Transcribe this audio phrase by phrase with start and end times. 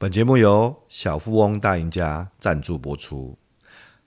[0.00, 3.36] 本节目由小富翁大赢家赞助播出。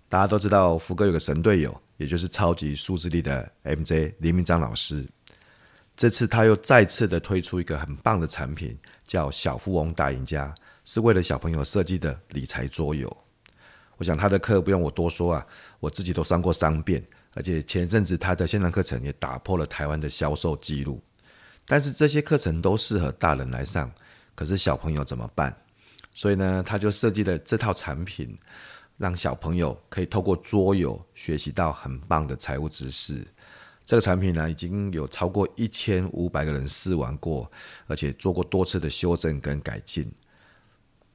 [0.09, 5.07] 大家都知道福哥有个神队友，也就是超级数字力的 MJ 林明章老师。
[5.95, 8.75] 这次他又再次的推出一个很棒的产品，
[9.05, 10.51] 叫小富翁大赢家，
[10.83, 13.15] 是为了小朋友设计的理财桌游。
[13.97, 15.45] 我想他的课不用我多说啊，
[15.79, 17.05] 我自己都上过三遍，
[17.35, 20.99] 而且前阵子他的线上课程也打破了台湾的销售记录。
[21.67, 23.91] 但是这些课程都适合大人来上，
[24.33, 25.55] 可是小朋友怎么办？
[26.13, 28.37] 所以呢，他就设计了这套产品，
[28.97, 33.25] 让小朋友可以透过桌游学习到很棒的财务知识。
[33.83, 37.51] 这个产品呢，已经有超过一千五百个人试玩过，
[37.87, 40.09] 而且做过多次的修正跟改进。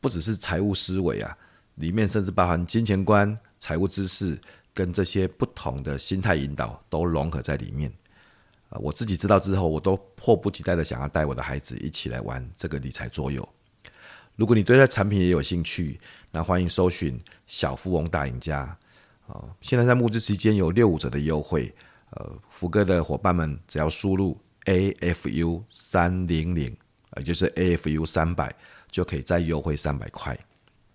[0.00, 1.34] 不只是财务思维啊，
[1.77, 4.38] 里面甚至包含金钱观、财务知识
[4.74, 7.91] 跟这些不同的心态引导都融合在里面。
[8.69, 13.48] 啊，我自己知道之后，我都迫不及待的想要带我的孩子一起来玩这个理财桌游。
[14.38, 15.98] 如果你对这产品也有兴趣，
[16.30, 18.58] 那欢迎搜寻“小富翁大赢家”
[19.27, 19.45] 啊！
[19.61, 21.75] 现在在募资期间有六五折的优惠，
[22.11, 26.77] 呃，福哥的伙伴们只要输入 AFU 三零零，
[27.17, 28.55] 也就是 AFU 三百，
[28.92, 30.39] 就可以再优惠三百块。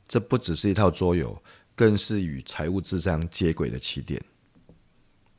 [0.07, 1.37] 这不只是一套桌游，
[1.75, 4.23] 更是与财务智商接轨的起点。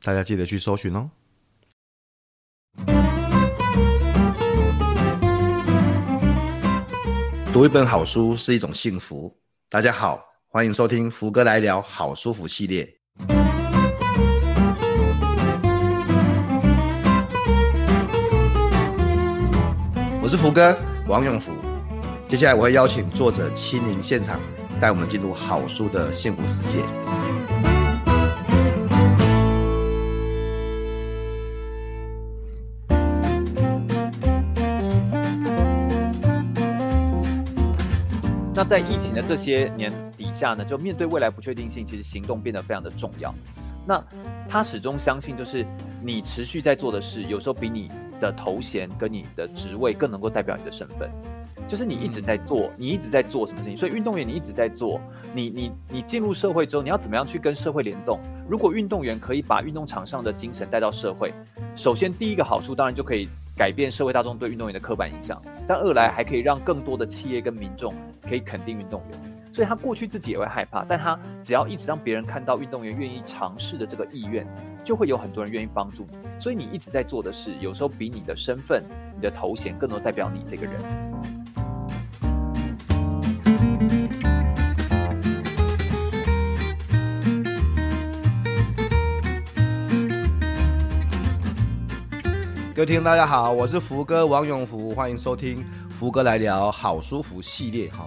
[0.03, 1.09] 大家记得去搜寻哦。
[7.55, 9.33] 读一本好书是一种幸福。
[9.69, 12.85] 大家好，欢迎收听福哥来聊好舒服系列。
[20.21, 21.53] 我是福哥王永福。
[22.27, 24.37] 接下来我会邀请作者亲临现场，
[24.81, 26.79] 带我们进入好书的幸福世界。
[38.67, 43.31] 在疫情的这些年底下呢，就面对未来不确定性，其实行动变得非常的重要。
[43.85, 44.03] 那
[44.49, 45.63] 他始终相信，就是
[46.01, 51.07] 你持续在做的事，有时候比你的头衔跟你的职位更能够代表你的身份。
[51.67, 53.77] 就是你一直在做，你一直在做什么事情？
[53.77, 54.99] 所以运动员你一直在做，
[55.35, 58.19] 你你你进入社会之后，你要怎么样去跟社会联动？
[58.49, 61.31] 如果运动员可以把运动场上的精神带到社会，
[61.75, 63.29] 首先第一个好处当然就可以。
[63.55, 69.19] 改变社会大众对运动员的刻板印象，但二来还可以让更多的企业跟民众可以肯定运动员。
[69.53, 74.45] 所以他过去自己也会害怕，但他只要一直让别人看到运动员愿意尝试的这个意愿，
[74.83, 76.17] 就会有很多人愿意帮助你。
[76.37, 78.83] 所以你一直在做的事，有时候比你的身份、
[79.15, 81.44] 你的头衔更多代表你这个人。
[92.75, 98.05] 各位听众大家好，我是福哥王永福，欢迎收听福哥来聊好舒服系列哈。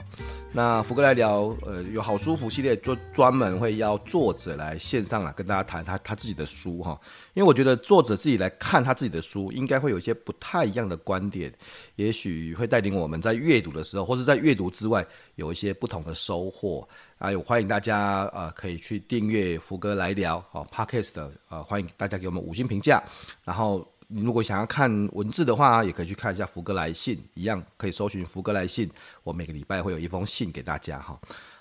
[0.52, 7.00] 那福哥来聊，呃，有好舒服系列，就专门会邀作者来线上来跟大家谈他他自己的书哈。
[7.32, 11.50] 因为我觉得作者自己来看他自己的书，应该会有一些不太一样的观点，
[11.96, 15.02] 也许会带领我们在阅读的时候，或是在阅读之外，
[15.36, 16.86] 有一些不同的收获。
[17.16, 23.02] 啊，有欢迎大家呃可以去订阅福哥来聊好 Podcast 的呃，欢迎大家给我们五星评价，
[23.46, 23.82] 然后。
[24.10, 28.90] 你如果想要看文字的话，也可以去看一下福哥来信，一样可以搜寻福哥来信。
[29.22, 31.18] 我每个礼拜会有一封信给大家哈。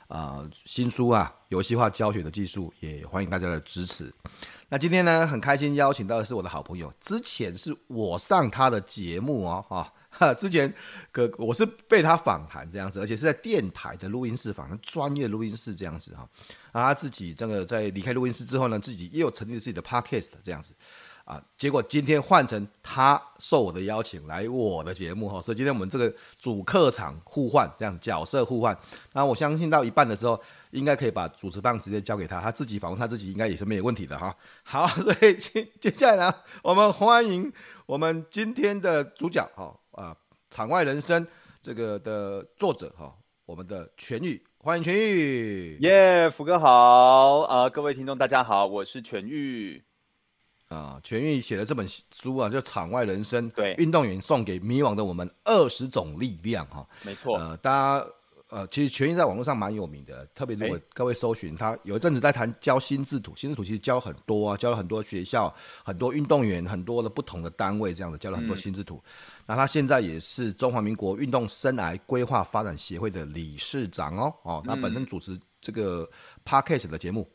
[0.08, 4.10] 呃，新书啊，游戏化教学的技术，也欢迎大家的支持。
[4.70, 10.74] 那今天呢，很开心邀请到的是我的好朋友，之前是我上他的节目哦，哈、哦， 之前
[11.12, 16.22] 可我是被他访谈这样子，而且是在电台的录音室访谈，专业录音室这样子哈。
[16.72, 20.74] 啊，他自己这个在离开录音室之后呢，自己也有成立了自己的 podcast 这样子。
[21.28, 28.76] 啊，结果今天换成他受我的邀请来我的节目哈，所以今天我们这个主客场互换，这样角色互换。
[29.12, 34.34] 那我相信到一半的时候，应该可以把主持棒直接交给他，他自己访问他自己，应该也是没有问题的哈。
[34.64, 36.34] 好， 所以接接下来呢，
[36.64, 37.52] 我们欢迎
[37.86, 40.16] 我们今天的主角哈啊，
[40.50, 41.28] 场外人生
[41.62, 43.14] 这个的作者哈，
[43.46, 45.78] 我们的全玉，欢迎全玉。
[45.82, 49.84] 耶，福哥好啊，各位听众大家好，我是全玉。
[50.68, 57.38] 啊，全玉写的这本书啊，叫《场外人生》，对，运动员送给迷惘的我们二十种力量，哈，没错。
[57.38, 58.06] 呃，大家
[58.50, 65.54] 呃，其实全玉在网络上蛮有名的，特别如果各位搜寻他，有一阵子在谈教心智图，心智图其实教很多啊，教了很多学校、
[65.84, 69.02] 很多运动员、很多的不同的单位，这样子教了很多心智图。
[69.06, 69.12] 嗯、
[69.48, 76.10] 那他现在也是中华民国运动生涯规划发展协会的理事长哦，哦，那本身主持这个
[76.46, 77.24] Podcast 的节目《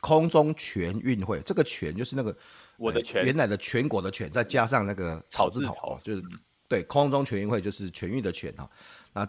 [0.00, 2.36] 空中全运会》，这个“全”就是那个。
[2.78, 6.22] 我的全原来的全国的全，再加上那个草字头，字头就是
[6.68, 8.68] 对空中全运会就是全运的全哈。
[9.14, 9.26] 那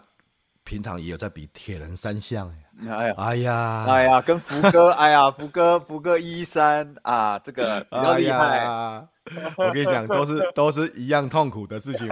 [0.64, 2.54] 平常也有在比铁人三项
[2.86, 8.58] 哎，哎呀，哎呀，哎呀，跟福哥， 哎呀，福哥，福哥一三啊，这个比较厉害。
[8.58, 9.08] 哎、
[9.56, 12.06] 我跟你讲， 都是都是一样痛苦的事情。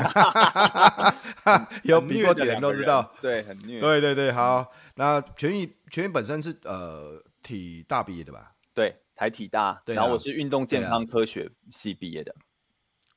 [1.83, 3.79] 有比过铁人都知道，对，很虐。
[3.79, 8.53] 对对对，好，那全运全运本身是呃体大毕业的吧？
[8.75, 12.35] 对，台体大，对啊、然后我是运动健康科学系毕业的。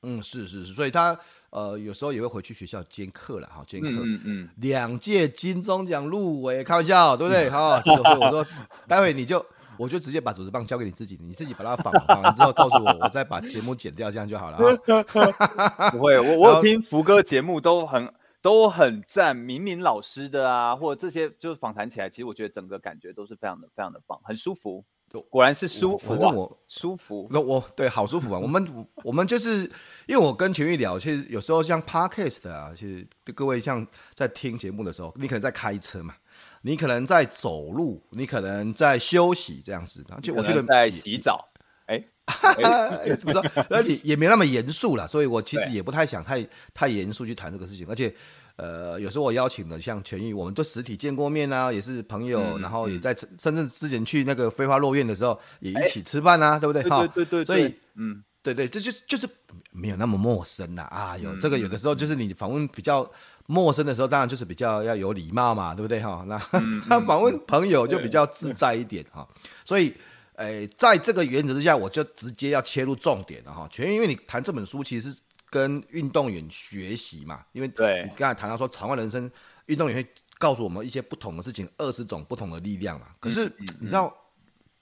[0.02, 1.18] 嗯，是是是，所以他
[1.50, 3.88] 呃有时候也会回去学校兼课了哈，兼课。
[3.90, 4.48] 嗯嗯。
[4.56, 7.50] 两届金钟奖入围，开玩笑，对不对？
[7.50, 8.46] 好、哦，这个所以我说，
[8.88, 9.44] 待会你就
[9.76, 14.56] 我就直接把主持棒交给你自己，你自己把它仿仿完之后告诉我，我再把节目剪掉，这样就好了。
[15.92, 18.10] 不会，我我有听福哥节目都很
[18.42, 24.84] 都很赞，明明老师的啊，或者这些就是访谈起来，其实我觉得整个感觉都是非常的非常的棒，很舒服。
[25.28, 27.26] 果然是舒服，反正我舒服。
[27.32, 28.38] 那我对好舒服啊！
[28.38, 29.62] 我们我们就是
[30.06, 33.04] 因为我跟秦玉聊，其实有时候像 Podcast 啊，其实
[33.34, 33.84] 各位像
[34.14, 36.14] 在听节目的时候，你可能在开车嘛，
[36.62, 40.04] 你可能在走路，你可能在休息这样子。
[40.10, 41.49] 而且我觉得在洗澡，
[43.06, 48.14] 哎，不知道，那你也没那么严肃了，所以我其实也不太想太太严肃去谈这个事情，而且。
[48.56, 56.82] 呃，有时候我邀请的像全宇，我们都实体见过面啊，也是朋友，嗯、然后也在深圳之前去那个飞花落院的时候，也一起吃饭啊，欸、对不对？
[56.82, 59.26] 对对对，对，所以，嗯，对对，这就是就是
[59.72, 63.10] 没有那么陌生呐啊，有、嗯、这个有的时候就是你访问比较
[63.46, 66.22] 陌生的时候，当然就是比较要有礼貌嘛，对不对哈？
[66.28, 66.38] 那
[67.06, 69.26] 访问朋友就比较自在一点哈，
[69.64, 69.94] 所以，
[70.40, 73.68] 哎，在这个原则之下，我就直接要切入重点了哈。
[73.70, 75.18] 全，因为你谈这本书其实是。
[75.52, 79.28] 跟运动员学习嘛，因为对你刚才谈到说场外人生，
[79.66, 80.08] 运动员会
[80.38, 83.08] 告诉我们一些不同的事情，二十种不同的力量嘛。
[83.18, 84.16] 可是你知道，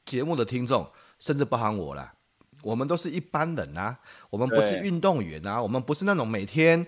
[0.05, 0.87] 节目的听众，
[1.19, 2.13] 甚至包含我啦，
[2.61, 6.87] 我们都是一般人啊，我们不是运动员啊，我们不是那种每天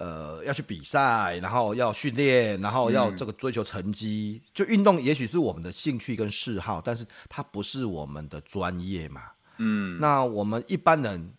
[0.00, 4.42] 呃要去比赛，然后要训练，然后要这个追求成绩。
[4.52, 9.22] 就运动也许是我们的兴趣跟嗜好，但是它不是我们的专业嘛。
[9.58, 11.32] 嗯，那我们一般人。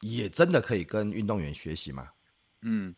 [0.00, 2.08] 也真的可以跟运动员学习吗？
[2.62, 2.94] 嗯，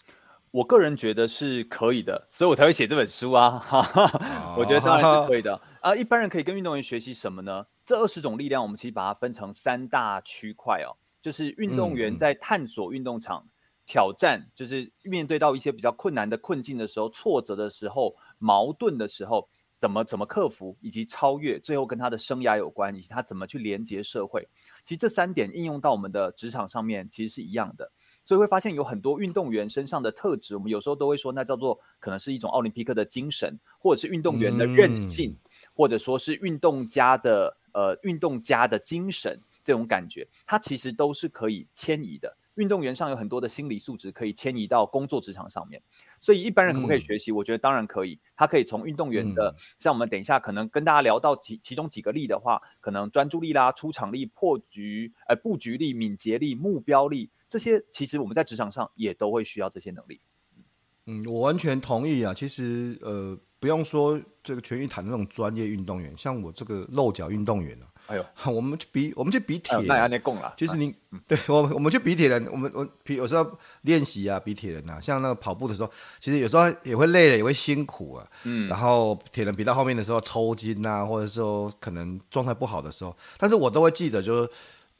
[0.50, 3.64] 我个人觉得是可以的，所以我才会写这本书啊。
[4.54, 5.96] 我觉得当然是可以的啊。
[5.96, 7.64] 一般人可以跟运动员学习什么呢？
[7.86, 13.49] 这二十种力量，我们其实把它分成三大区块哦，就是运动员在探索运动场、嗯、
[13.90, 19.48] 挑战，就是面对到一些比较困难的困境的时候、挫折的时候、矛盾的时候。
[19.80, 24.46] 怎么怎么克服，以及超越，最后跟他的生涯有关，以及他怎么去连接社会。
[24.84, 27.90] 其实这三点应用到我们的职场上面，其实是一样的。
[28.22, 42.36] 所以会发现有很多运动员身上的特质，我们有时候都会说，那叫做可能是一种奥林匹克的精神，或者是运动员的韧性，嗯、或者说是运动家的呃运动家的精神这种感觉，它其实都是可以迁移的。
[42.56, 45.80] 运动员上有很多的心理素质可以迁移到工作职场上面，
[46.20, 47.30] 所以一般人可不可以学习？
[47.30, 48.18] 嗯、我觉得当然可以。
[48.36, 60.20] 他可以从运动员的，嗯、像我们等一下可能跟大家聊到其其中几个例的话，可能专注力啦、出场力、破局、呃布局力、敏捷力、目标力这些，其实我们在职场上也都会需要这些能力。
[61.06, 62.34] 嗯，我完全同意啊。
[62.34, 67.89] 其实呃，不用说这个全运谈那种专业运动员，像我这个漏脚运动员啊。
[68.10, 70.52] 哎呦， 我们去比，我们去比铁，那那供了。
[70.56, 70.92] 就是你，
[71.28, 78.26] 对我，我们去比铁人，我们我比有时候练习啊，比铁人啊，像那个跑步的时候，其实有时候也会累了，也会辛苦啊。
[78.42, 78.68] 嗯。
[78.68, 84.50] 然后铁人比到后面的时候抽筋啊，或者说可能状态不好的时候，但是我都会记得，就是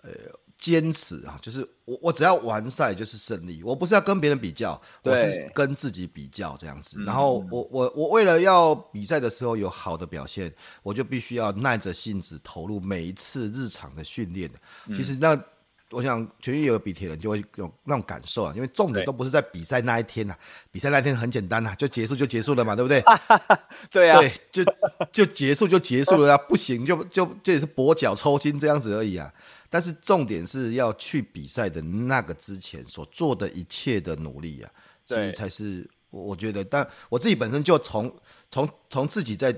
[0.02, 0.11] 呃。
[0.60, 7.02] 坚持啊，就是我我只要完赛就是胜利，我不是要跟别人比较，我是跟自己比较这样子。
[7.02, 10.52] 然后我我我为了要比赛的时候有好的表现，
[10.82, 14.50] 我就必须要耐着性子投入每一次日常的训练。
[14.94, 15.42] 其实那
[15.90, 20.36] 我想全运有比铁人就会有那种感受啊，因为重点都不是在比赛那一天呐，
[20.70, 23.02] 比赛那一天很简单呐，就结束就结束了嘛，对不对？
[23.90, 24.62] 对啊，对，就
[25.10, 29.32] 就结束就结束了啊，不行就就这也是跛脚抽筋这样子而已啊。
[29.72, 34.70] 但是重点是要去比赛的那个之前所做的一切的努力啊，
[35.06, 36.64] 所以才是我觉得。
[36.64, 38.12] 但我自己本身就从
[38.50, 39.56] 从从自己在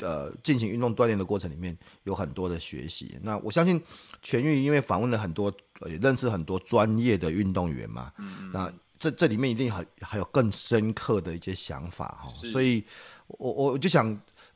[0.00, 3.18] 呃进行运动锻炼的过程里面有很多的学习。
[3.22, 3.82] 那我相信
[4.20, 5.50] 全宇因为访问了很多，
[5.86, 12.30] 也认识很多专业的运动员嘛，嗯、那这这里面一定还还有更深刻的一些想法哈。
[12.52, 12.84] 所以
[13.28, 14.06] 我我就想，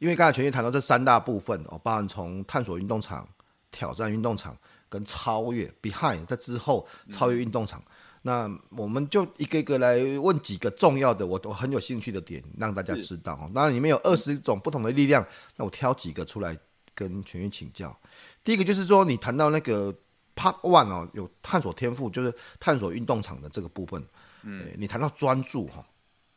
[0.00, 3.26] 因为刚才全宇谈到这三大部分哦，包含从探索运动场、
[3.70, 4.54] 挑战运动场。
[4.88, 7.85] 跟超越 behind 在之后超越运动场，嗯、
[8.23, 13.35] 那我们就一个一个来问几个重要的，我都很有兴趣的点，让大家知道。
[13.35, 13.50] 哦。
[13.54, 15.26] 那里面有二十种不同的力量，嗯、
[15.57, 16.59] 那我挑几个出来
[16.95, 17.97] 跟全员请教。
[18.42, 19.92] 第一个就是说，你谈到那个
[20.35, 24.02] part one 哦，有探索天赋，就是探索运动场的这个部分。
[24.42, 25.85] 嗯，你谈到专注哈，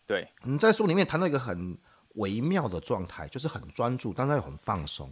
[0.07, 1.77] 对，你在书里面谈到一个很
[2.15, 5.07] 微妙的状态，就是很专注，但是又很放松。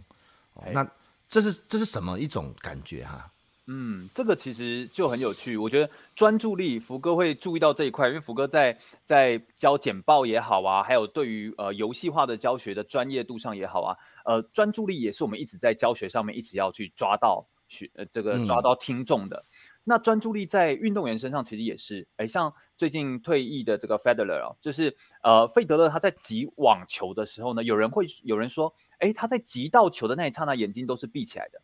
[0.54, 0.86] 哦，哎、那
[1.30, 3.30] 这是这是什么一种感觉哈？
[3.72, 5.56] 嗯，这个其实就很有趣。
[5.56, 19.36] 我觉得专注力，福哥会注意到这一块，因为福哥在在教简报也好啊，还有对于呃游戏化的教学的专业度上也好啊，呃，专注力也是我们一直在教学上面一直要去抓到学呃这个抓到听众的。
[19.36, 19.46] 嗯、
[19.90, 31.60] 那专注力在运动员身上其实也是，哎，像最近退役的这个 Federer 哦，就是呃费德勒他在击网球的时候呢，有人会有人说，哎，他在击到球的那一刹那，眼睛都是闭起来的。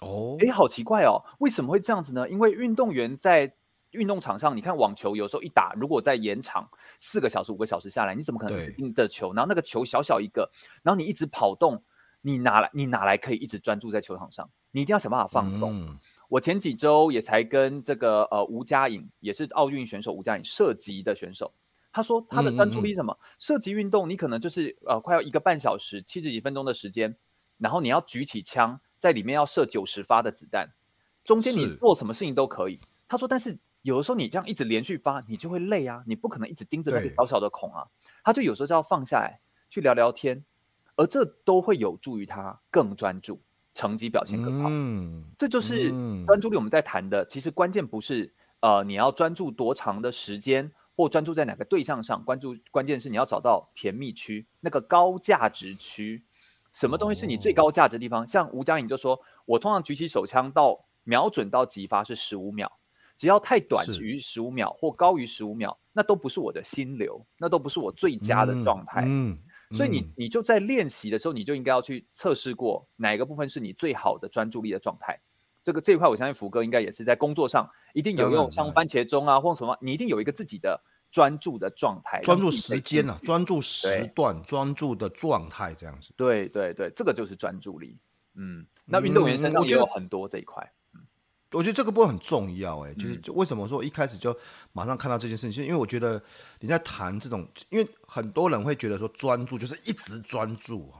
[0.00, 2.30] 哦，哎，好奇怪哦，为什么会这样子呢？
[2.30, 3.52] 因为运动员在
[3.90, 9.32] 运动场上，你看网球有时候一打，如果在延长四个小时、五个小时下来，你怎么可能盯着球？
[9.32, 10.48] 然后那个球小小一个，
[10.84, 11.82] 然后你一直跑动，
[12.20, 14.48] 你哪来你哪来可以一直专注在球场上？
[14.70, 15.80] 你一定要想办法放松。
[15.80, 15.98] 嗯、
[16.30, 21.52] 我前几周也才跟这个呃吴佳颖，也是奥运选手吴佳颖射击的选手，
[21.92, 23.12] 他说他的专注力是什么？
[23.12, 27.14] 嗯嗯嗯射击运动你可能就是呃快要一个半小时、七十几分钟的时间，
[27.58, 28.80] 然后你要举起枪。
[29.00, 30.70] 在里面要射九十发的子弹，
[31.24, 32.78] 中间你做什么事情都可以。
[33.08, 37.82] 他说，但是有的时候你这样一直连续发，你就会累啊，你不可能一直盯着那个小小的孔啊。
[38.22, 40.44] 他就有时候就要放下来去聊聊天，
[40.96, 43.40] 而这都会有助于他更专注，
[43.74, 44.68] 成绩表现更好。
[44.70, 45.90] 嗯，这就是
[46.26, 47.24] 专注力我们在谈的。
[47.26, 56.22] 其实关键不是呃你要专注多长的时间，或专注在哪个对象上，关注关键是你要找到甜蜜区，那个高价值区。
[56.72, 58.24] 什么东西是你最高价值的地方？
[58.26, 62.70] 像吴佳颖就说，我通常举起手枪到瞄准到击发是十五秒，
[63.16, 69.02] 只要太短于十五秒或高于十五秒，那都不是我的心流，那都不是我最佳的状态。
[69.04, 69.36] 嗯，
[69.72, 75.20] 所以你你就在练习的时候，你就应该要去测试过哪一个部分是你最好的专注力的状态。
[75.62, 80.80] 这个这一块，我相信福哥应该也是在工作上一定有用，像番茄钟啊或什么，你一定有一个自己的。
[81.12, 83.18] 专注的状态，专注时间呢、啊？
[83.24, 86.14] 专注时段，专注的状态，这样子。
[86.16, 87.98] 对对对，这个就是专注力。
[88.36, 90.62] 嗯，那运动员身上也有很多这一块。
[90.62, 90.70] 嗯，
[91.52, 92.90] 我觉得这个部分很重要、欸。
[92.90, 94.36] 哎，就是为什么说我一开始就
[94.72, 95.64] 马上看到这件事情？
[95.64, 96.22] 因为我觉得
[96.60, 100.92] 你在谈这种，因为很多人会觉得说专注就是一直专注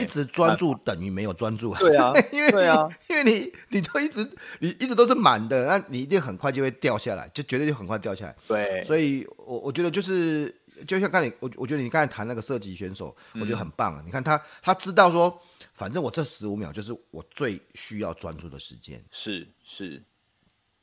[0.00, 4.26] 一直专注等于没有专注，对啊，因为对啊，因为你你都一直
[4.60, 8.34] 你一直都是满的，那你一定很快就会掉下来，就绝对就很快掉下来。
[8.48, 14.02] 对，所以我我觉得就是就像刚才我我觉得你刚才谈那个射击选手，我觉得很棒啊。
[14.04, 15.40] 你看他他知道说，
[15.74, 20.02] 反正我这十五秒就是我最需要专注的时间，是是，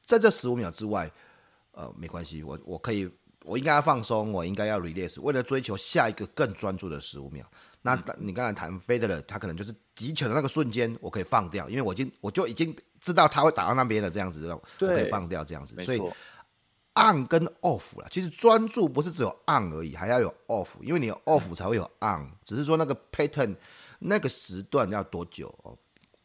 [0.06, 1.12] 在这十五秒之外，
[1.72, 3.10] 呃，没关系，我我可以，
[3.44, 7.46] 我应该要放松，我应该要 release，为了追求下一个更专注的十五秒。
[7.86, 15.76] 那你刚才谈费德勒，他可能就是击球的那个瞬间，我可以放掉，因为我已经我就已经知道他会打到那边的这样子，我可以放掉这样子。
[15.84, 16.02] 所以
[16.96, 22.30] on 跟 off 啦，其实专注不是只有 on 而已，还要有 off，因为你 off 才会有 on。
[22.44, 23.56] 只是说那个 pattern
[24.00, 25.78] 那个时段要多久哦？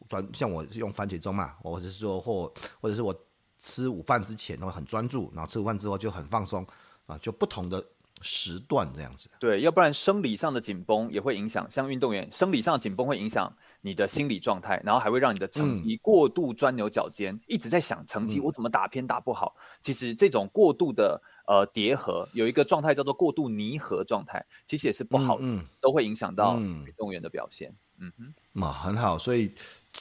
[0.07, 3.15] 专像我用番茄钟嘛，或者是说或或者是我
[3.57, 6.65] 吃午饭之前会很专注，然后吃午饭之后就很放松
[7.05, 7.83] 啊，就不同的。
[8.21, 13.49] 时段这样子，对，要不然生理上的紧绷也会影响，像运动员生理上的紧绷会影响
[13.81, 19.55] 你的心理状态，然后还会让你的成绩过度钻牛角尖，嗯、一直在想成绩我怎么打偏打不好。
[19.57, 27.73] 嗯、其实这种过度的呃叠合有一个状态叫做过度拟合状态，其实也是不好的，嗯嗯、都会影响到运动员的表现。
[28.01, 29.51] 嗯哼，嘛很好，所以。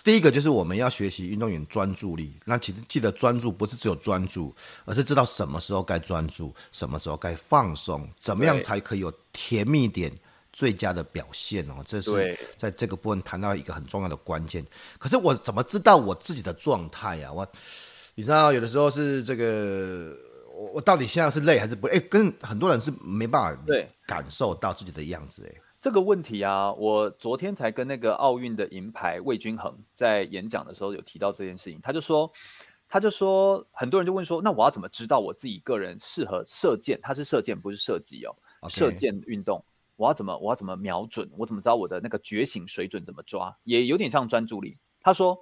[0.04, 2.38] 第一个就是我们要学习运动员专注力。
[2.44, 4.54] 那其实记得专注不是只有专注，
[4.84, 10.12] 而是知道什么时候该专注，什么时候该放松，怎么样才可以有甜蜜点
[10.52, 11.82] 最佳的表现哦。
[11.84, 14.64] 这是在这个部分谈到一个很重要的关键。
[14.98, 17.32] 可是我怎么知道我自己的状态啊？
[17.32, 17.46] 我
[18.14, 20.16] 你知道有的时候是这个，
[20.52, 21.96] 我我到底现在是累还是不累？
[21.96, 25.60] 哎，跟很多人是没办法对感受到自己的样子哎。
[25.80, 31.78] 这个问题啊，我昨天才跟那个奥运的银牌魏均衡在演讲的时候有提到这件事情。
[31.80, 32.28] 他就说，
[32.88, 36.98] 他就说，很多人就问说，那我要怎么知道我自己个人适合射箭？
[37.00, 38.34] 他是射箭，不是射击哦。
[38.68, 39.64] 射箭运动，
[39.98, 41.28] 我要怎么，我要怎么瞄准？
[41.36, 43.58] 我怎么知道我的那个觉醒水准怎么抓？
[43.64, 44.78] 也有点像专注力。
[45.00, 45.36] 他说，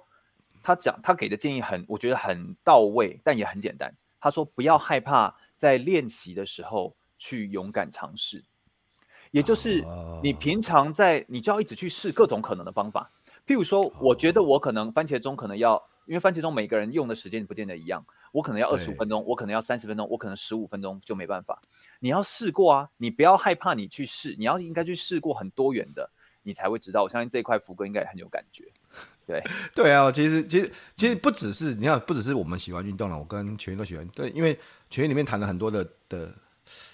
[0.63, 3.95] 他讲他给的建议很，我觉得很到位，但也很简单。
[4.19, 8.43] 他说，不要害怕在练习的时候去勇敢尝试。
[9.29, 9.85] 也就是
[10.23, 13.11] 你平常在，你就要一直去试各种可能的方法。
[13.45, 21.61] 譬如说，我觉得我可能番茄钟可能要，因为番茄钟每个人用的时间不见得一样，我可能要二十五分钟，我可能要三十分钟，我可能十五分钟就没办法。
[21.99, 26.09] 你要试过啊，你不要害怕，你去试，你要应该去试过很多元的，
[26.43, 27.03] 你才会知道。
[27.03, 28.63] 我相信这一块福哥应该也很有感觉。
[29.25, 29.43] 对
[29.75, 34.07] 对啊，其实其实其实不只是你看，不只是我们喜欢运动了，我跟全员都喜欢。
[34.09, 34.57] 对，因为
[34.89, 36.33] 全员里面谈了很多的的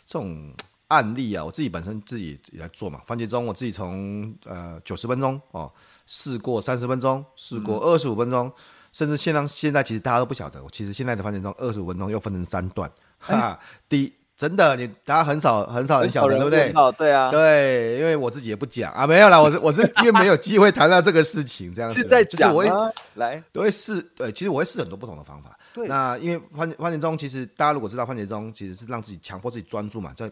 [0.05, 0.53] 这种。
[0.89, 5.71] 案例啊，我自己本身自己也在做嘛，番茄钟我自己从呃九十分钟哦
[6.05, 8.53] 试过三十分钟，试过二十五分钟，嗯、
[8.93, 13.59] 甚至现在现在其实大家都不晓得，其实现在的番茄钟二十五分钟又分成三段，哈、欸，
[13.89, 14.13] 第一。
[14.35, 16.73] 真的，你大家很少很少人晓得，对不对？
[16.97, 22.01] 对啊，对，因为我自己也不讲啊，没有啦，我是我是 因为没有机会谈到这个事情，这样子。
[22.01, 25.57] 是在讲我会来都会试，对，其实我会试很多不同的方法。
[25.71, 30.29] 对，那因为番番茄钟，其实大家如果知道番茄钟，其实是让自己强迫自己专注嘛，在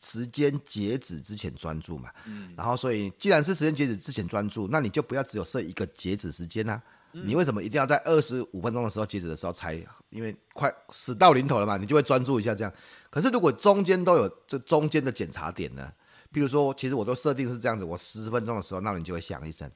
[0.00, 2.08] 时间截止之前专注嘛。
[2.26, 2.54] 嗯。
[2.56, 6.82] 然后，所以既然是时间截止之前专注，那你就不要只有设一个截止时间呐、啊。
[7.24, 9.80] 你为什么一定要在二十五分钟的时候截止的时候才？
[10.10, 12.72] 因为快死到临头了嘛，你就会专注一下这样。
[13.10, 15.92] 可是如果中间都有这中间的检查点呢？
[16.30, 19.70] 比如说，其实我都设定是这样子，我十分钟的时候，那你就会响一声，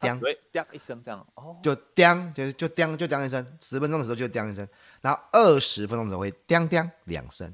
[0.00, 3.58] 叮，对，叮一声这样，哦，就叮，就就叮，就叮一声。
[3.60, 4.66] 十分钟的时候就叮一声，
[5.00, 7.52] 然后二十分钟的时候会叮叮两声。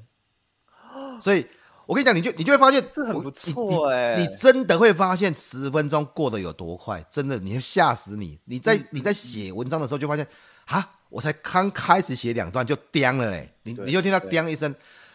[1.21, 1.45] 所以。
[1.89, 8.37] 我跟你讲，你就你就会发现这很不错哎，你真的会发现十分钟过得有多快，真的你会吓死你。
[8.45, 10.27] 你在你在写文章的时候就发现，
[10.65, 14.71] 啊，我才刚开始写两段就叮了嘞，你你就听到叮一声，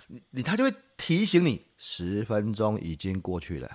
[0.08, 3.70] 你你他就会提醒你十分钟已经过去了，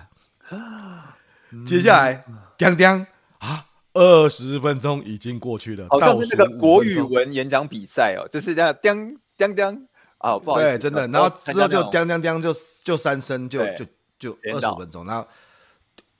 [1.66, 2.22] 接下来
[2.58, 3.06] 叮叮
[3.38, 3.64] 啊，
[3.94, 9.86] 二十分钟已经过去了，好像是那个国语文演讲比赛哦，就是这样叮叮叮。
[10.20, 13.86] 啊，不好意思，对，真的，然后之后就叮叮叮，就就三声，就就
[14.18, 15.26] 就二十五分钟，然后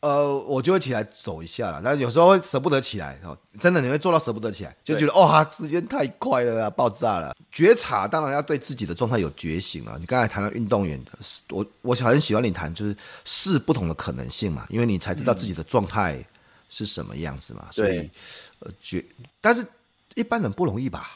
[0.01, 7.37] 呃，我就会起来走一下了，但有时候会舍不得起来，哦，真的你会做到舍不得起来，就觉得哇，时间太快了啊，爆炸了。
[7.53, 9.99] 觉察当然要对自己的状态有觉醒了。
[9.99, 11.11] 你刚才谈到运动员的，
[11.51, 16.25] 我我很喜欢你谈，就是试不同的可能性嘛，因为你才知道自己的状态
[16.71, 18.09] 是什么样子嘛，所以
[18.61, 19.05] 呃觉，
[19.43, 19.63] 但是
[20.15, 21.11] 一般人不容易吧。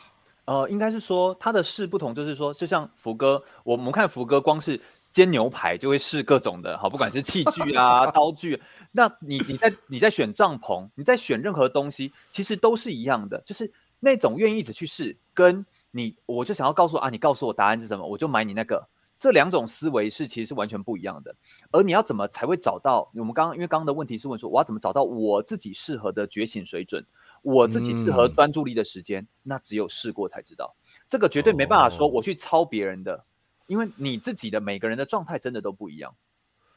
[0.47, 4.81] 呃，应该是说它的试不同，就是说，就像福哥，我们看福哥光是
[5.13, 8.61] 煎牛排就会试各种的，好，不管是器具啊、 刀具，
[8.93, 18.87] 那你你在你在选帐篷，你在选任何东西，其实都是一样的，就是那种愿意一直去试，跟你我就想要告诉啊，你告诉我答案是什么，我就买你那个，
[19.19, 21.35] 这两种思维是其实是完全不一样的。
[21.71, 23.11] 而你要怎么才会找到？
[23.15, 27.03] 我们刚刚因为刚刚的问题是问说，我要怎么找到我自己适合的觉醒水准？
[27.45, 30.75] 我自己适合专注力的时间，嗯，那只有试过才知道。
[31.11, 33.25] 这个绝对没办法说我去抄别人的，哦，
[33.67, 36.17] 因为你自己的每个人的状态真的都不一样。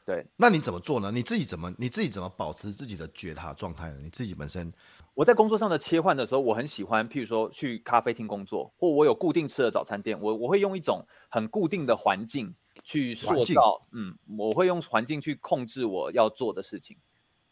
[0.04, 1.10] 对，那你怎么做呢？
[1.10, 3.98] 你自己怎么你自己怎么保持自己的觉察状态呢？
[4.02, 4.70] 你自己本身，
[5.14, 16.96] 我在工作上的切换的时候，我很喜欢，譬如说去咖啡厅工作，或我有固定吃的早餐店，我我会用一种很固定的环境去塑造，嗯，我会用环境去控制我要做的事情，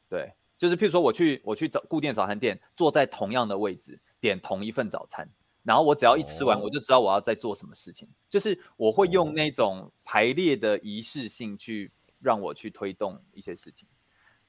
[0.08, 0.32] 对。
[0.58, 5.28] 就是譬如说，我去我去找固定早餐店，坐在同样的位置，点同一份早餐，
[5.62, 8.08] 然后我只要一吃完，我就知道我要在做什么事情。
[8.30, 13.86] 就是我会用那种排列的仪式性去让我去推动一些事情。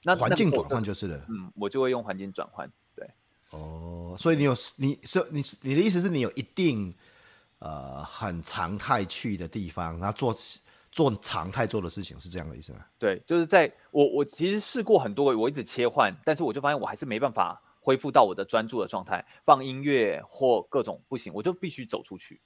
[0.04, 2.72] 那环境转换就是了，嗯，我就会用环境转换。
[2.96, 3.10] 对，
[3.52, 6.96] 哦，所以你有你说你你的意思是你有一定
[7.60, 10.34] 呃很常态去的地方，然后做。
[10.98, 12.80] 做常态做的事情是这样的意思吗？
[12.98, 22.42] 对，就是在我我其实试过很多，我一直切换，但是我就发现我还是没办法恢复到我的专注的状态，放音乐或各种不行，我就必须走出去。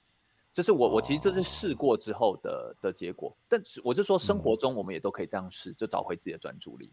[0.52, 6.92] 这是我我其实这是试过之后的的结果，但是我就说生活中我们也都可以这样试，就找回自己的专注力。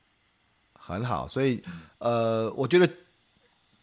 [0.71, 1.61] 很好，所以
[1.97, 2.89] 呃，我觉得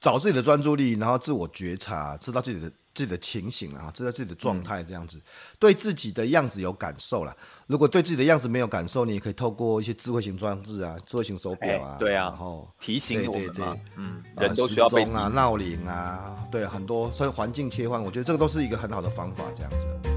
[0.00, 2.70] 找自己的专注力，然后自我觉察，知道自己的。
[2.96, 5.22] 自己的情形啊，知道自己的状态，这样子、嗯、
[5.59, 7.37] 对自己的样子有感受了。
[7.66, 20.15] 如果对自己的样子没有感受，你也可以透过一些智慧型装置啊，智慧型手表啊、欸，对啊，然后提醒我们对对对，嗯，人都需要被啊，闹铃啊，对，很多所以环境切换，我觉得这个都是一个很好的方法，这样子。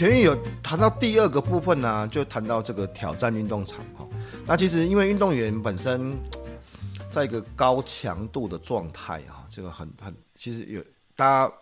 [0.00, 4.08] 前面有谈到第二个部分呢、啊，就谈到这个挑战运动场哈。
[4.46, 6.16] 那其实因为运动员本身
[7.12, 10.82] 在一个高强度的状态啊，这个很很其实有
[11.14, 11.54] 大家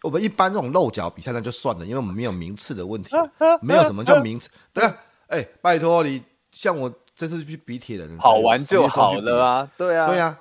[0.00, 3.10] 我们一般这种露脚比赛那就算了，因为我们没有名次的问题，
[3.60, 4.48] 没有什么叫名次。
[4.72, 10.38] 对啊，哎、欸，拜托你像我这次去比铁人，好玩就好了啊，对啊，对啊，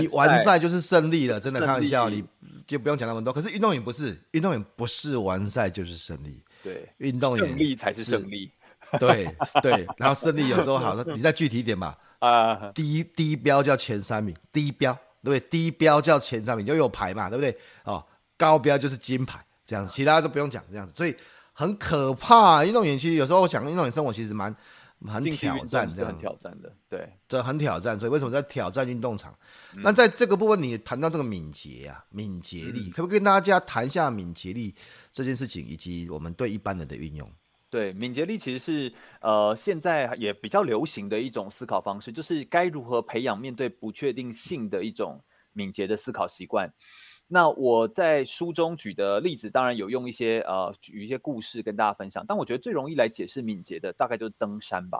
[0.00, 2.24] 你完赛就是胜利了，真的开玩笑，你
[2.66, 3.30] 就不用讲那么多。
[3.30, 6.42] 可是运动员不是，运动员不是完赛就是胜利。
[6.62, 8.50] 对，运动员胜利才是胜利。
[8.98, 11.96] 对对，然后胜利有时候好， 你再具体一点吧。
[12.18, 14.92] 啊，低低标叫前三名，低标
[15.22, 15.40] 对不对？
[15.48, 17.56] 低标叫前三名，就有牌嘛，对不对？
[17.84, 18.04] 哦，
[18.36, 20.92] 高标就是金牌，这样子，其他都不用讲，这样子。
[20.92, 21.14] 所以
[21.52, 24.54] 很可怕，运动员其实有时候我想，运动员生活其实蛮
[25.06, 27.98] 很挑战，这样很挑战的，对，这很挑战。
[27.98, 29.36] 所以为什么在挑战运动场？
[29.74, 34.74] 嗯、那在这个部分，你谈到这个敏捷啊，敏捷力，嗯、可不可以跟大家谈一下敏捷力
[35.10, 37.30] 这件事情，以及我们对一般人的运用？
[37.70, 46.68] 对，敏捷力其实是呃现在也比较流行的一种思考方式，就是该如何培养面对不确定性的一种敏捷的思考习惯。
[47.32, 52.24] 那我在书中举的例子，当然有用一些呃举一些故事跟大家分享。
[52.26, 54.98] 但我觉得最容易来解释敏捷的，大概就是登山吧，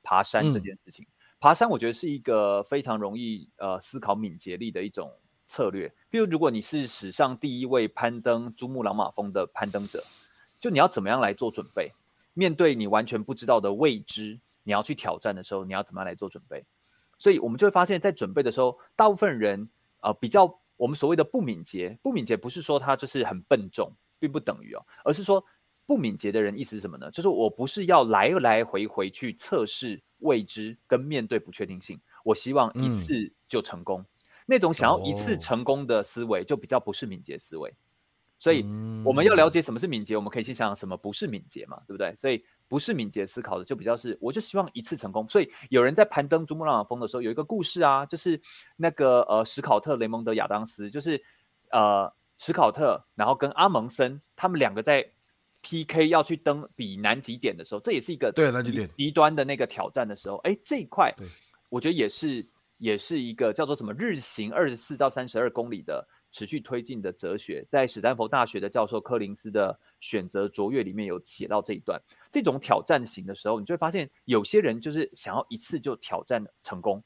[0.00, 1.04] 爬山这件事情。
[1.04, 1.10] 嗯、
[1.40, 5.12] 爬山我觉得是一个非常容易呃思考敏捷力的一种
[5.48, 5.92] 策略。
[6.08, 10.04] 比如如果你是史上第一位攀登珠穆朗玛峰的攀登者，
[10.60, 11.90] 就你要怎么样来做准备？
[12.34, 16.64] 面对你完全不知道的未知，你要去挑战的时候，你要怎么样来做准备？
[17.18, 19.68] 所以我们就会发现，在准备的时候，大部分人
[20.02, 20.60] 呃比较。
[20.76, 25.44] 我们所谓的不敏捷，不敏捷不是说他就是很笨重，并不等于哦，而是说
[25.86, 27.10] 不敏捷的人意思是什么呢？
[27.10, 34.00] 就是我不是要来来回回去测试未知跟面对不确定性，我希望一次就成功。
[34.00, 34.06] 嗯、
[34.46, 37.74] 那种想要一次成功的思维，就比较不是敏捷思维。
[38.38, 38.62] 所以
[39.04, 42.14] 我们要了解什么是敏捷，我们可以先想想什么不是敏捷嘛，对不对？
[42.16, 42.44] 所以。
[42.68, 45.28] 不是敏捷思考的，就比较是，我就希望一次成功。
[45.28, 48.40] 所以有人在攀登珠穆朗玛峰的时候，有一个故事啊，就是
[48.76, 51.22] 那个呃史考特雷蒙德亚当斯，就是
[51.70, 55.06] 呃史考特，然后跟阿蒙森他们两个在
[55.62, 61.14] PK 要去登比南极点的时候，这也是一个对南极点极端的那个挑战的时候，哎，这一块
[61.68, 62.46] 我觉得也是
[62.78, 66.06] 也是一个叫做什么日行二十四到三十二公里的。
[66.34, 72.02] 持续推进的哲学，在史丹佛大学的教授柯林斯的选择卓越里面有写到这一段。
[72.28, 77.00] 这种挑战型的时候，你就会发现有些人就是想要一次就挑战成功，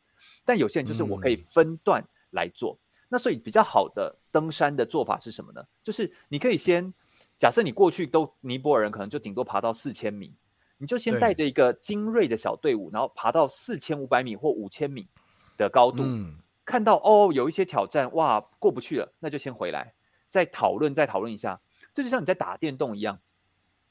[0.47, 2.81] 但有些人就是我可以分段来做。
[2.81, 5.63] 嗯、那所以比较好的登山的做法是什么呢？
[5.83, 6.91] 就是你可以先
[7.39, 10.35] 假设你过去都尼泊尔人可能就顶多爬到四千米，
[10.79, 15.07] 你就先带着一个精锐的小队伍，然后爬到四千五百米或五千米
[15.59, 16.03] 的高度。
[16.03, 16.39] 嗯
[16.69, 19.95] 看到哦，有一些挑战哇，过不去了，那就先回来，
[20.29, 21.59] 再讨论，再讨论一下。
[21.95, 23.19] 这就像你在打电动一样，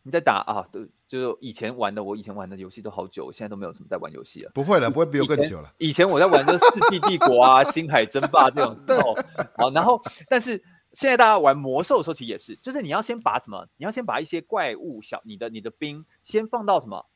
[0.03, 4.51] 你在打啊，对，就以前玩的，我以前玩的游戏都好久，现在都没有什么在玩游戏了。
[4.53, 5.73] 不会了，不会比我更久了。
[5.79, 9.15] 以前，以前我在玩的《世纪帝国》啊，《星海争霸》这种时 候，
[9.57, 10.51] 好，然后，但是
[10.93, 17.07] 现在大家玩魔兽的时候，其实也是，就是你要先把什么，你要先把一些怪物小，你的你的兵先放到什么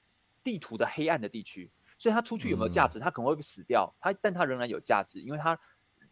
[0.44, 1.70] 地图的黑暗的地区。
[2.02, 2.98] 所以它出去有没有价值？
[2.98, 5.56] 它可能会死掉，它但它仍然有价值，因为它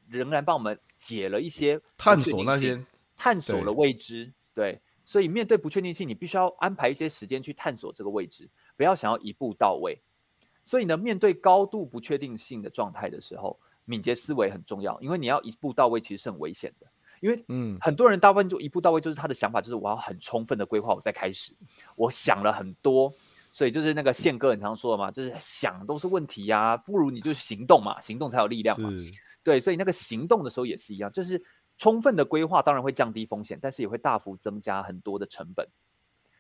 [0.08, 2.86] 仍然帮我们解了一些探索那些
[3.18, 4.32] 探索了未知。
[4.54, 8.48] 对，对，所以面对不确定性，你必须要安排一些时间去探索这个未知，
[8.78, 10.00] 不要想要一步到位。
[10.64, 16.86] 所以呢，面对高度不确定性的状态的时候，敏捷思维很重要，因为你要一步到位，其实是很危险的。
[17.20, 21.52] 因为嗯，很多人大部分就一步到位，就是他的想法就是我要很充分的规划，我再开始。
[21.96, 23.12] 我想了很多。
[23.60, 28.90] 所以就是那个宪哥很常说的嘛，就是想都是问题呀、啊，不如你就行动嘛，行动才有力量嘛。
[29.44, 31.44] 对，所以那个行动的时候也是一样，就是
[31.78, 35.68] 充分的规划当然会降低风险，但是也会大幅增加很多的成本。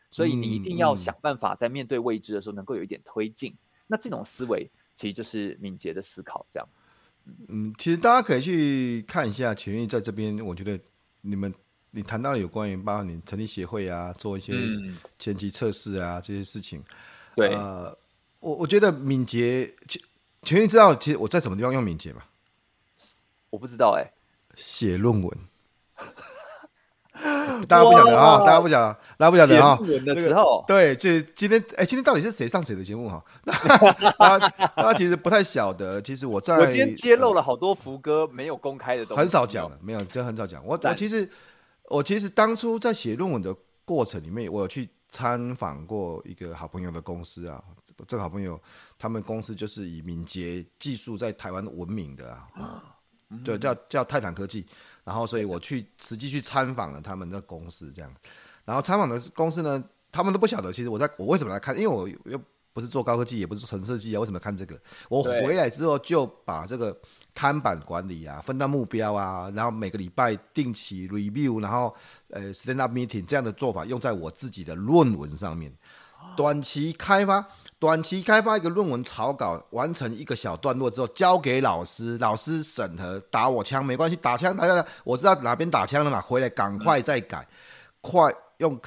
[0.09, 3.53] 所以你一定要想办法在面对未知的时候能够有一点推进。
[3.85, 6.69] 那这种思维其实就是敏捷的思考，这样。
[7.49, 10.79] 嗯，其实大家可以去看一下权益在这边，我觉得
[11.19, 11.53] 你们
[11.91, 14.53] 你谈到有关于包括你成立协会啊，做一些
[15.17, 16.83] 前期测试啊、嗯、这些事情。
[17.35, 17.97] 对，呃，
[18.39, 20.01] 我我觉得敏捷，请
[20.43, 22.21] 请问你知道，其实我在什么地方用敏捷吗？
[23.49, 24.13] 我不知道哎、欸，
[24.55, 25.37] 写论文。
[27.67, 29.75] 大家不晓得啊，大家不晓得，大家不晓得啊。
[29.75, 33.21] 写论文的时候，这个、对，就今天，哎，今天到底是谁上谁的节目哈？
[34.17, 40.65] 大家其实不太晓得，其实我在，我今天揭露了好多福哥没有公开的东西，很少讲的，没有，真很少讲。
[40.65, 41.29] 我我其实
[41.89, 44.89] 我其实当初在写论文的过程里面，我有去。
[45.11, 47.59] 参访过一个好朋友的公司啊，
[48.05, 48.61] 这个好朋友
[48.95, 52.95] 他们公司就是以敏捷技术在台湾闻名的啊，
[53.43, 54.63] 对，叫叫泰坦科技。
[55.03, 58.15] 然后，所以我去实际去参访了他们的公司，这样。
[58.65, 62.39] 然后参访的公司呢，他们都不晓得，其实我在我为什么来看，因为我又
[62.71, 64.79] 不是做高科技，也不是纯设计啊，为什么看这个？
[65.09, 66.95] 我回来之后就把这个。
[67.33, 71.95] 看板管理啊，分担目标啊，然后每个礼拜定期 review，然后
[72.31, 75.71] 呃 stand up meeting 这样的做法用在我自己的论文上面。
[76.35, 77.47] 短期开发，
[77.79, 87.47] 短期开发一个论文草稿，完成一个小段落之后交给老师，老师审核打我枪没关系，打枪打打，我知道哪边打枪了嘛，回来赶快再改，
[88.01, 88.77] 快用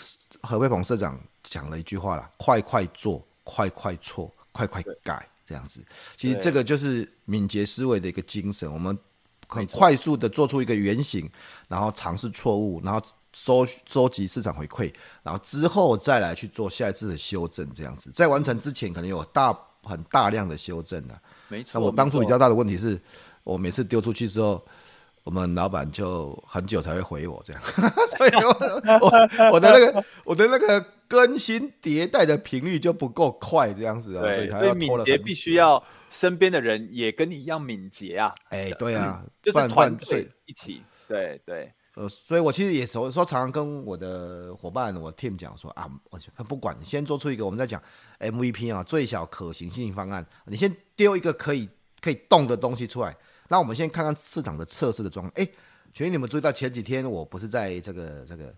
[0.43, 5.27] 何佩鹏社长讲了一句话啦，快快做，快快错，快快改。
[5.53, 5.85] 这样子，
[6.17, 8.73] 其实这个就是敏捷思维的一个精神。
[8.73, 8.99] 我们
[9.47, 11.31] 很快速的做出一个原型，
[11.69, 12.99] 然后尝试错误，然后
[13.35, 14.91] 收收集市场回馈，
[15.23, 17.69] 然后之后再来去做下一次的修正。
[17.75, 21.21] 这样子，在完成之前，可能有大很大量的修正的。
[21.49, 21.73] 没错。
[21.75, 22.99] 那我当初比较大的问题是，
[23.45, 24.65] 我每次丢出去之后，
[25.25, 27.63] 我们老板就很久才会回我这样，
[28.17, 34.23] 所以我我我的那个 我的那个更新迭代的频率就不够快这样子啊。
[34.23, 38.35] 对，所以敏捷必须要身边的人也跟你一样敏捷啊。
[38.49, 41.73] 哎，对啊，就是团队一起，对对。
[41.95, 47.81] 呃，所以我其实也说说，常常跟我的伙伴，我 team 讲说啊，我不管你先做出一个我们在讲
[48.19, 51.69] MVP 啊，最小可行性方案，你先丢一个可以
[52.01, 53.15] 可以动的东西出来，
[53.53, 55.33] 那我们先看看市场的测试的状况。
[55.37, 55.47] 哎，
[55.93, 58.55] 所以你们注意到前几天我不是在这个这个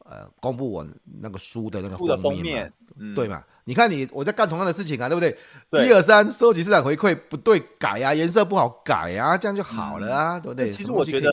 [0.00, 0.84] 呃公布我
[1.20, 2.72] 那个书的那个封面，
[3.14, 3.44] 对嘛？
[3.62, 5.86] 你看你我在干同样的事情啊，对不对？
[5.86, 10.72] 一二三，收集市场回馈不对改呀、啊，颜色不好改呀、啊，这样就好了啊，嗯、对不对？
[10.72, 11.32] 其实我觉得。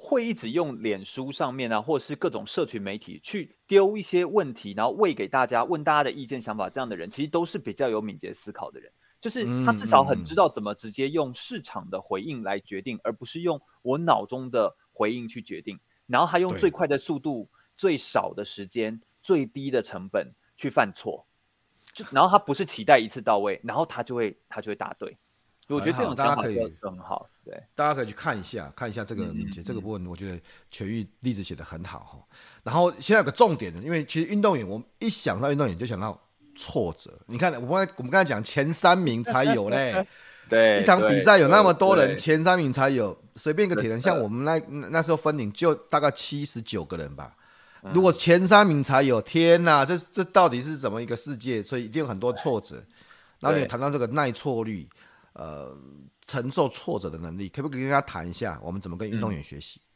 [0.00, 15.78] 会一直用脸书上面啊，或者是各种社群媒体去丢一些问题，然后喂给大家，问大家的意见想法，这样的人其实都是比较有敏捷思考的人，就是他至少很知道怎么直接用市场的回应来决定，嗯、而不是用我脑中的回应去决定。
[16.06, 21.26] 然后他用最快的速度、最少的时间、最低的成本去犯错，
[21.92, 25.18] 就然后他不是期待一次到位，然后他就会他就会答对。
[25.68, 32.26] 我觉得这种想法可以很好，对，大家可以去看一下，看一下这个敏捷这个部分，我觉得全域例子写的很好哈。
[32.62, 36.18] 然后现在有个重点，因为其实运动员，我们一想到运动员就想到
[36.58, 37.10] 挫折。
[37.26, 40.06] 你看，我们我们刚才讲前三名才有嘞，
[40.50, 47.34] 对，一场比赛有那么多人，前三名才有，随便一个铁人，像我们那那时候分领就大概七十九个人吧。
[47.94, 51.62] 如果前三名才有，天哪，这这到底是怎么一个世界？
[51.62, 52.82] 所以一定有很多挫折。
[53.40, 54.88] 然后你也谈到这个耐挫率。
[55.34, 55.72] 呃，
[56.26, 58.58] 承受挫折的能力，可不可以跟大家谈一下？
[58.60, 59.78] 我们怎么跟运动员学习？
[59.78, 59.86] 嗯、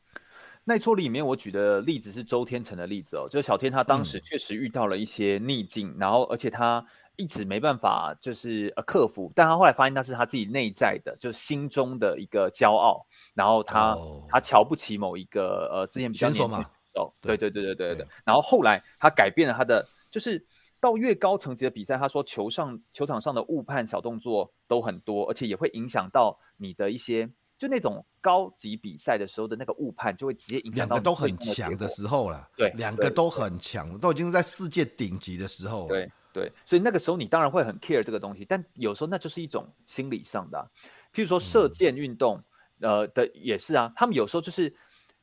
[0.64, 6.84] 耐挫力里面，我举的例子是周天成的例子哦，就是小天他当时确实遇到了一些逆境，嗯、然后而且他
[7.16, 20.46] 一直没办法就是呃克服，但他后来发现那是他自己内在的，就是心中的一个骄傲，然后他、哦、他瞧不起某一个呃之前比较年轻的选手，对对对对对对，对，然后后来他改变了他的就是。
[20.82, 27.30] 到越高层级的比赛，他说球上球场上的误判小动作都很多，而且也会影响到你的一些，
[27.62, 30.96] 就那种高级比赛的时候的那个误判，就会直接影响到。
[30.96, 35.88] 两个都很强的时候了，对，两个都很强，都已经在世界顶级的时候了。
[35.88, 40.66] 对对，所以那个时候你当然会很 care 这个东西，但有时候那就是一种心理上的、啊，
[41.14, 42.42] 譬如说射箭运动，
[42.80, 44.74] 嗯、呃的也是啊，他们有时候就是。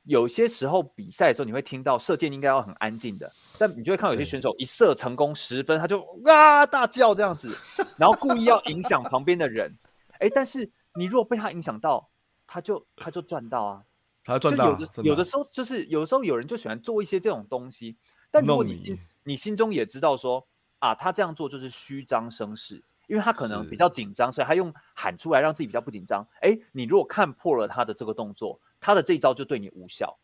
[0.05, 7.55] 有些时候比赛的时候，你会听到射箭应该要很安静的，但你就会看到有些选手一射成功十分，他就啊大叫这样子，
[7.99, 9.71] 然后故意要影响旁边的人。
[10.19, 12.09] 哎，但是你如果被他影响到，
[12.49, 13.83] 他就他就赚到啊，
[14.23, 14.71] 他赚到。
[14.71, 17.95] 有的有的时候就是有的时候有人就喜欢做一些这种东西，
[18.31, 20.47] 但如果你你心中也知道说
[20.79, 26.27] 啊，他这样做就是虚张声势，因为他可能比较紧张，所以他用喊出来让自己比较不紧张。
[26.41, 28.59] 哎，你如果看破了他的这个动作。
[28.81, 30.17] 他的这一招就对你无效，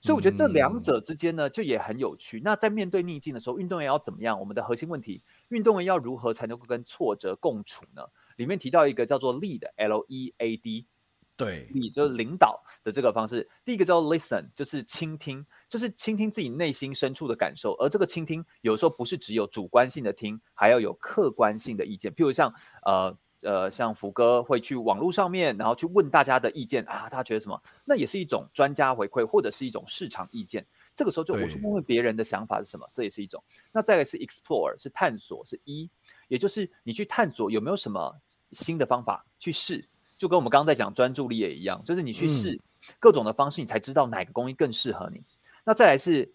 [0.00, 2.38] 所以我觉得这两者之间呢，就也很有趣。
[2.38, 4.38] 那在面对逆境的时候，运动员要怎么样？
[4.38, 8.04] 我们的核心问题，运动员要如何才能够跟挫折共处呢？
[8.36, 10.86] 里面提到一个叫做 lead，L E A D，
[11.36, 13.48] 对，lead 就是领导的这个方式。
[13.64, 17.74] 第一个叫 listen，就是倾听，就是倾听自己内心深处的感受。
[17.80, 22.12] 而这个倾听有时候不是只有主观性的听，还要有客观性的意见。
[22.12, 22.52] 譬如像
[22.84, 23.16] 呃。
[23.42, 27.62] 呃，像福哥会去网络上面，然后去问大家的意见啊，他觉得什么？
[27.84, 30.66] 那也是一种专家回馈，或者是一种市场意见。
[30.96, 33.44] 这个时候就我去问问别人的想法是什么，这也是一种。
[33.70, 35.90] 那再来是 explore，是探索，是一，
[36.28, 38.18] 也就是你去探索有没有什么
[38.52, 39.86] 新的方法去试，
[40.18, 42.60] 就跟我们刚刚在讲专注力也一样，就是你去试
[42.98, 45.22] 各种的方式，你才知道哪个工艺更适合你。
[45.64, 46.32] 那再来是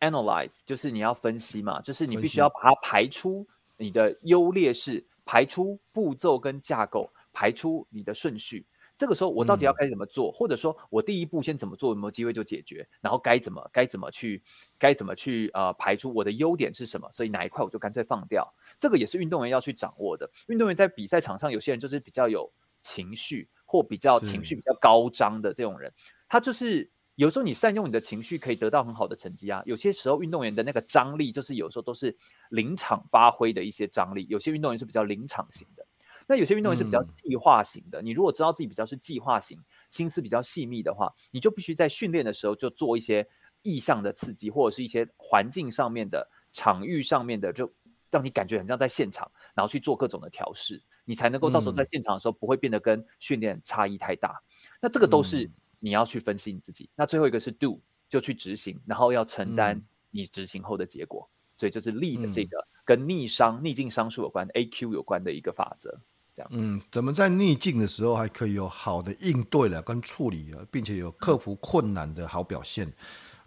[0.00, 5.04] analyze，就是你要分析嘛，就是你必须要把它排出你的优劣势。
[5.30, 8.64] 排出步骤跟架构，排出你的顺序。
[8.96, 10.30] 这个时候，我到底要该怎么做？
[10.30, 11.90] 嗯、或者说我第一步先怎么做？
[11.90, 12.88] 有没有机会就解决？
[13.02, 14.42] 然后该怎么该怎么去
[14.78, 17.06] 该怎么去呃排出我的优点是什么？
[17.12, 18.50] 所以哪一块我就干脆放掉。
[18.80, 20.30] 这个也是运动员要去掌握的。
[20.46, 22.50] 运动员在比赛场上，有些人就是比较有
[22.82, 25.92] 情绪，或比较情绪比较高涨的这种人，
[26.28, 26.90] 他就是。
[27.18, 29.60] 有时候你善用你的情绪，可以得到很好的成绩啊。
[29.66, 32.16] 有些时候运动员的那个张力，就是有时候都是
[32.50, 34.24] 临场发挥的一些张力。
[34.30, 35.84] 有些运动员是比较临场型的，
[36.28, 38.00] 那有些运动员是比较计划型的。
[38.00, 39.58] 你如果知道自己比较是计划型，
[39.90, 43.26] 心思比较细密的话，你就必须在训练的时候就做一些
[43.62, 47.68] 意向的刺激，或者是一些环境上面的、场域上面的，就
[48.12, 54.38] 让你感觉很像在现场，然后去做各种的调试，你才能够到时候在现场的时候不会变得跟训练差异太大。
[54.80, 55.50] 那这个都是。
[55.80, 61.30] 你要去分析你自己，那最后一个是 do，就去执行，然后要承担你执行后的结果。
[61.30, 65.96] 嗯、所以就是 lead 这个跟逆商、逆境商数有关的 AQ 有关的一个法则。
[66.34, 72.92] 这样，嗯，怎么在逆境的时候还可以有好的应对了跟处理了，并且有克服困难的好表现？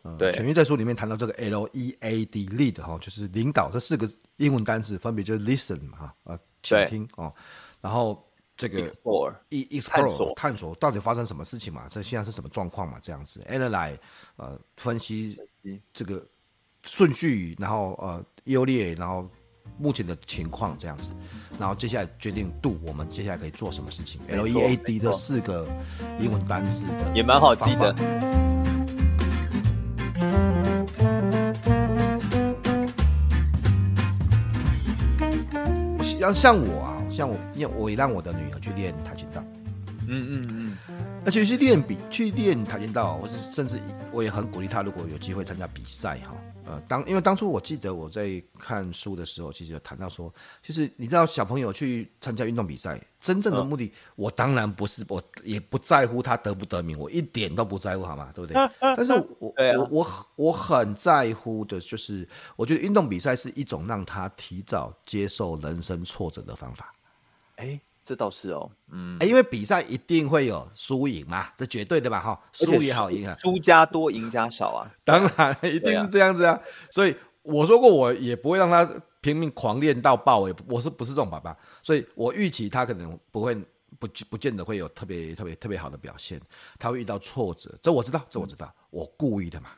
[0.05, 0.31] 嗯，对。
[0.31, 7.33] 全玉在书里面谈到这个 L E A D lead 哈，就是领导这四个英文单词，分别就是 listen 哈，呃，倾听哦，
[7.81, 8.23] 然后。
[8.57, 11.87] 这个 explore explore 探索到底发生什么事情嘛？
[11.89, 12.99] 这现在是什么状况嘛？
[13.01, 13.97] 这样子 analyze
[14.35, 15.35] 呃分析
[15.91, 16.23] 这个
[16.83, 19.27] 顺序，然后呃优劣，然后
[19.79, 21.09] 目前的情况这样子，
[21.57, 24.21] 然后接下来决定 do 我们接下来可以做什么事情。
[24.27, 25.67] L E A D 的四个
[26.19, 27.95] 英文单词的也蛮好记的。
[36.21, 36.97] 像像我啊。
[37.09, 39.43] 像我，因为我也让我的女儿去练跆拳道，
[40.07, 40.77] 嗯嗯嗯，
[41.23, 43.79] 而且去练比去练跆拳道，我是甚至
[44.11, 58.31] 我也很鼓励他，如果有机会参加比赛哈，呃，当因为当初我记得我在看书的时候，其实有谈到说，其实你知道小朋友去参加运动比赛，真正的目的，嗯、我当然不是，我也不在乎他得不得名，我一点都不在乎，好吗？
[58.33, 58.69] 对不对？
[58.79, 60.07] 但是我、啊、我我
[60.37, 66.91] 我很在乎的就是，我觉得运动比赛是一种让他提早接受人生挫折的方法。
[67.57, 67.79] 哎，
[68.11, 76.51] 这倒是哦，嗯，因为比赛一定会有输赢嘛，这绝对的吧，哈，输也好，赢啊，输家多，赢家少啊， 当然一定是这样子啊。
[76.51, 76.59] 啊
[76.91, 78.85] 所以我说过，我也不会让他
[79.21, 81.55] 拼命狂练到爆，我我是不是这种爸爸？
[81.81, 83.55] 所以我预期他可能不会
[83.97, 86.37] 不不见得会有特别特别特别好的表现，
[86.77, 89.69] 他会遇到挫折，这我知道，这我知道，嗯、我故意的嘛，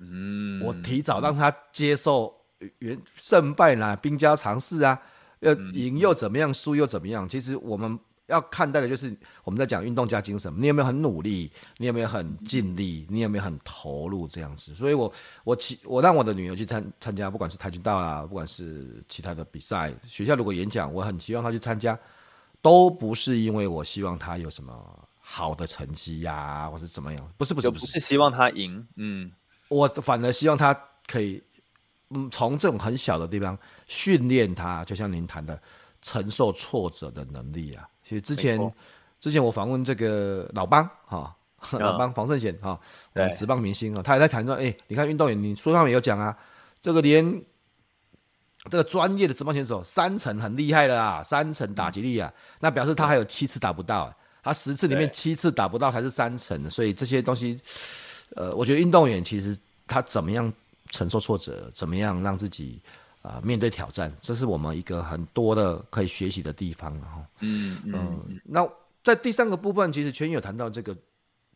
[0.00, 2.34] 嗯，我提早让他接受
[2.80, 5.00] 原胜败啦，兵家常事啊。
[5.40, 7.28] 要赢又怎么样，输又怎么样？
[7.28, 10.52] 其实我们要看待的就是我们在讲运动家精神。
[10.56, 11.50] 你有没有很努力？
[11.78, 13.06] 你有没有很尽力？
[13.10, 14.28] 你有没有很投入？
[14.28, 14.74] 这样子。
[14.74, 21.98] 所以我我我让我的女儿去参参加，不管是跆拳道啦，不管是其他的比赛，学校如果演讲，我很希望她去参加，
[22.62, 27.32] 都不是因为我希望她有什么好的成绩呀、啊，或是怎么样？
[27.36, 28.86] 不是不是不是，不是希望她赢。
[28.96, 29.32] 嗯，
[29.68, 30.72] 我反而希望她
[31.06, 31.42] 可以。
[32.12, 35.60] 嗯，从这种很小的地方训练他，就像您谈的
[36.02, 37.88] 承受挫折的能力啊。
[38.04, 38.58] 其实之前，
[39.20, 41.36] 之前我访问这个老邦哈，
[41.78, 42.80] 老邦黄胜贤哈，
[43.14, 46.36] 我们职棒明星啊，他也在谈说，哎，你看运动员，你书上面有讲啊，
[46.80, 47.44] 这个连
[48.68, 57.56] 这个专业的职棒选手三成很厉害了啊，三成打击力啊，那表示他还有七次打不到，他十次里面七次打不到才是三成，所以这些东西，
[58.34, 60.52] 呃，我觉得运动员其实他怎么样。
[60.90, 62.82] 承受挫折，怎么样让自己
[63.22, 64.12] 啊、呃、面对挑战？
[64.20, 67.24] 这是我们一个很多的可以学习的地方，哈。
[67.40, 68.20] 嗯嗯、呃。
[68.44, 68.68] 那
[69.02, 70.96] 在第三个部分，其实全有谈到这个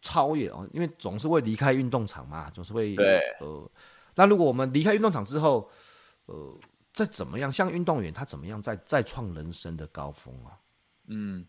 [0.03, 3.71] 超越哦，因为总是会离开运动场嘛，总是会对呃。
[4.15, 5.69] 那如果我们离开运动场之后，
[6.27, 6.55] 呃，
[6.93, 10.57] 再怎么样，像运动员他怎么样再再创人生的高峰啊？
[11.09, 11.45] 嗯，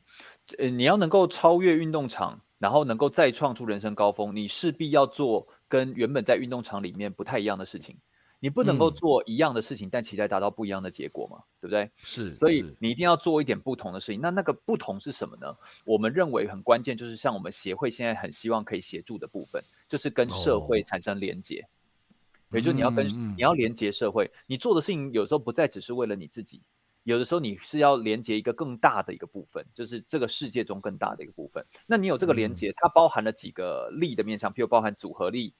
[0.58, 5.48] 呃，你要能够超越运动场，然后能够再创出人生高峰，你势必要做。
[5.68, 7.98] 跟原本在运动场里面不太一样的事情，
[8.40, 11.90] 你不能够做一样的事情，嗯、但期待达到不一样的结果嘛，对不对？
[11.98, 14.22] 是，所以你一定要做一点不同的事情。
[14.22, 15.56] 那那个不同是什么呢？
[15.86, 21.68] 我们认为很关键，就是像我们协会现在很希望可以协助的部分，就是跟社会产生连结。
[22.52, 26.62] 也、哦、就是你要跟、嗯、你要连接社会，你做的事情有时候不再只是为了你自己。
[27.06, 31.64] 有的时候你是要连接一个更大的一个部分，就是这个世界中更大的一个部分。
[31.86, 35.54] 那你有这个连接，它包含了几个力的面向，譬如包含组合力、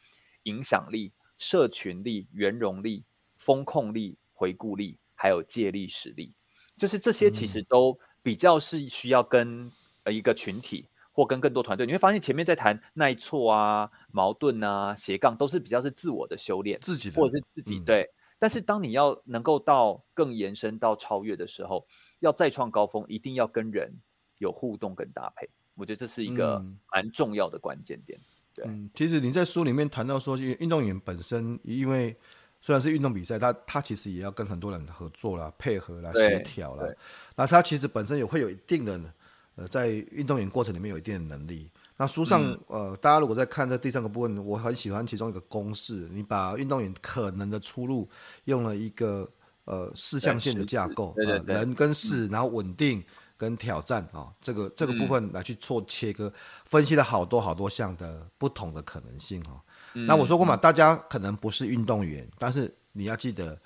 [0.44, 3.04] 影响力、社群力、圆融力、
[3.38, 6.34] 风控力、回顾力，还有借力使力。
[6.78, 9.72] 就是这些其实都比较是需要跟
[10.04, 11.86] 呃一个群体或跟更多团队。
[11.86, 18.10] 你会发现前面在谈耐挫啊、矛盾啊、斜杠，都是比较是自我的修炼，自己的或者是自己、嗯、对。
[18.38, 21.88] 但是，当你要能够到更延伸到超越的时候，
[22.20, 23.94] 要再创高峰，一定要跟人
[24.38, 25.50] 有互动跟搭配。
[25.74, 28.20] 我觉得这是一个蛮重要的关键点。
[28.54, 32.16] 对，嗯，其实你在书里面谈到说，运动员本身，因为
[32.62, 36.88] 虽然是运动比赛，他他其实也要跟很多人合作啦、配合啦、协调啦。
[37.36, 39.14] 那他其实本身也会有一定的，
[39.56, 41.70] 呃，在运动员过程里面有一定的能力。
[41.98, 48.10] 那书上，嗯、呃，大家如果在看这第三个部分，我很喜欢其中一个公式，你把运动员可能的出路
[48.44, 49.26] 用了一个
[49.64, 53.02] 呃四象限的架构，对对对呃、人跟事，嗯、然后稳定
[53.38, 56.34] 跟挑战啊、哦，这个这个部分来去做切割，嗯、
[56.66, 59.62] 分析了好多好多项的不同的可能性哈、哦。
[59.94, 63.58] 嗯、那我说过嘛，大家可能不是运动员，但是你要记得，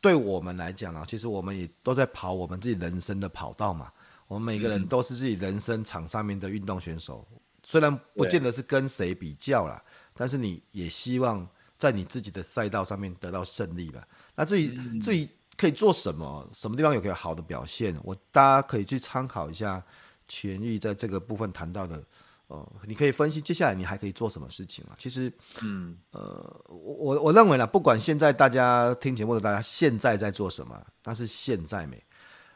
[0.00, 3.92] 对我们来讲啊，其实我们也都在跑我们自己人生的跑道嘛，
[4.26, 7.28] 我们每个人都是自己人生场上面的运动选手。
[7.68, 9.78] 虽然不见得是跟谁比较啦，
[10.14, 11.46] 但是你也希望
[11.76, 14.02] 在你自己的赛道上面得到胜利吧。
[14.34, 16.48] 那至于、嗯、至于可以做什么？
[16.54, 17.94] 什么地方有个好的表现？
[18.02, 19.84] 我大家可以去参考一下
[20.26, 22.02] 权益在这个部分谈到的。
[22.46, 24.96] 哦，你可以分析接下来你还可以做什么事情啊？
[24.96, 32.02] 其实，嗯，呃，我我认为呢，不管现在大家听节目的大家现在在做什么，但是现在没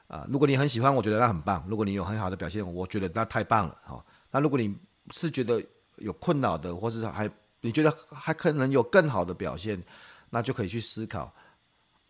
[0.07, 0.27] 啊。
[0.33, 1.63] 如果你很喜欢，我觉得那很棒。
[1.69, 4.03] 如果你有很好的表现，我觉得那太棒了哈。
[4.31, 4.75] 那如果你
[5.11, 5.63] 是觉得
[5.97, 7.31] 有困扰的，或是还
[7.61, 9.83] 你觉得还可能有更好的表现，
[10.31, 11.33] 那就可以去思考。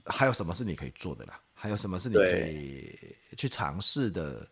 [0.04, 1.40] 还有什么是你可以做的啦？
[1.54, 2.98] 还有什么是你可以
[3.36, 4.46] 去尝试的？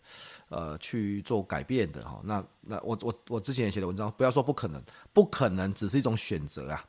[0.49, 2.21] 呃，去做改变的哈？
[2.25, 4.83] 那那我我我之前也写的文章，不要说不可能，
[5.13, 6.85] 不可能只是一种选择啊，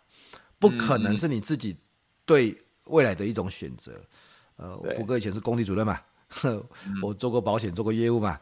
[0.58, 1.78] 不可能是你自己
[2.26, 4.02] 对未来的一种选择。
[4.56, 6.02] 呃，福哥以前是工地主任嘛，
[7.04, 8.40] 我做过保险，做过业务嘛，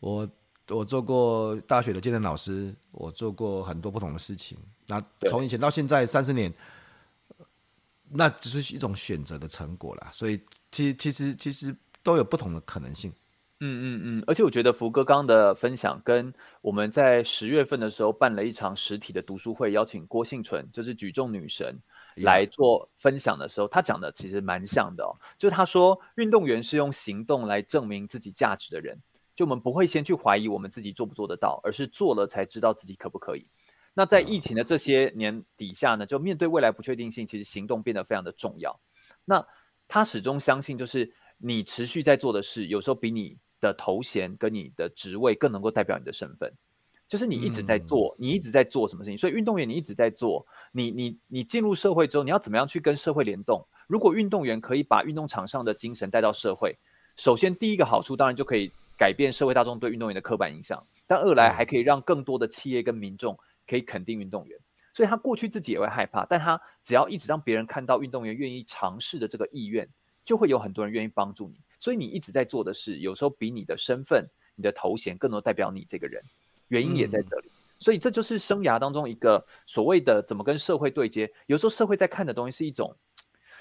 [0.00, 0.26] 我
[0.68, 4.58] 我做过大学的健身老师，我做过很多不同的事情。
[4.86, 6.52] 那从以前到现在三十年。
[8.14, 10.38] 那只是一种选择的成果啦，所以
[10.70, 13.10] 其其实其实都有不同的可能性。
[13.60, 21.74] 嗯嗯嗯，而且我觉得福哥刚刚的分享跟我们在十月份的时候办了一场实体的读书会，邀请郭幸存，就是举重女神
[22.16, 25.16] 来做分享的时候，他讲的其实蛮像的哦。
[25.38, 28.98] 就是他说，运动员是用行动来证明自己价值的人，
[29.34, 33.46] 就我们不会先去怀疑我们自己做不做得到，而是做了才知道自己可不可以。
[33.94, 38.78] 那在疫情的这些年底下呢，就面对未来不确定性，其实行动变得非常的重要。
[39.24, 39.46] 那
[39.86, 46.52] 他始终相信，就是你持续在做的事，有时候比你的头衔跟你的职位更能够代表你的身份。
[47.08, 49.18] 就是你一直在做，你一直在做什么事情。
[49.18, 53.62] 所以运动员你一直在做，你你你进入社会之后，你要怎么样去跟社会联动？
[53.86, 56.74] 如果运动员可以把运动场上的精神带到社会，
[57.16, 63.38] 首先第一个好处当然就可以改变社会大众对运动员的刻板印象，但二来还可以让更多的企业跟民众。
[63.64, 64.58] 可以肯定运动员，
[64.92, 69.88] 所以他过去自己也会害怕，但他只要一直让别人看到运动员愿意尝试的这个意愿，
[70.24, 71.60] 就会有很多人愿意帮助你。
[71.78, 76.20] 所以你一直在做的事，有时候比你的身份、你的头衔更多代表你这个人。
[76.68, 81.32] 原因也在这里，嗯、所以这就是生涯当中一个所谓的怎么跟社会对接。
[81.46, 82.94] 有时候社会在看的东西是一种，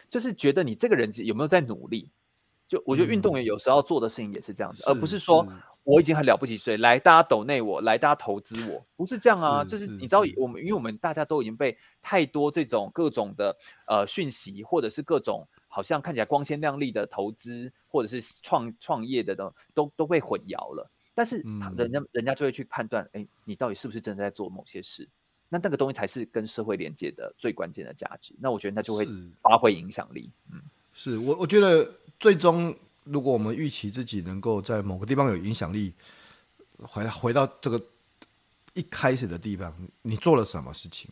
[0.10, 2.10] 就是觉得你这个人有没有在努力。
[2.72, 5.46] 就我觉得运动员有时候要做的事情也是这样子，嗯、而不是说。
[5.84, 13.58] 我已经很了不起，所以来大家抖内我，来大家投资我，不是这样啊，是就是你知道我们，因为我们大家都已经被太多这种各种的
[13.88, 20.88] 呃讯息，或者是各种好像看起来光鲜亮丽的投资，或者是创创业的都都都被混淆了。
[21.16, 21.38] 但是
[21.76, 25.10] 人家、嗯、人家就会去判断，哎，你到底是不是真的在做某些事？
[25.50, 28.36] 那那个东西才是跟社会连接的最关键的价值。
[28.40, 29.08] 那我觉得那就会
[29.42, 30.30] 发挥影响力。
[30.54, 30.62] 嗯，
[30.94, 31.92] 是我我觉得
[32.22, 32.74] 最终。
[33.04, 35.92] 如果我们预期自己能够在某个地方有影响力，
[36.84, 37.84] 回回到这个
[38.76, 41.10] 一开始的地方，你做了什么事情？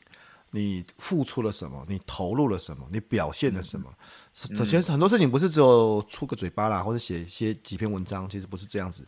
[0.52, 1.84] 你付出了什么？
[1.90, 2.88] 你投入了什么？
[2.92, 3.92] 你表现了什么？
[4.36, 9.04] 首先，很多事情不是只有出个嘴巴啦，或者写写几篇文章，其实不是这样子。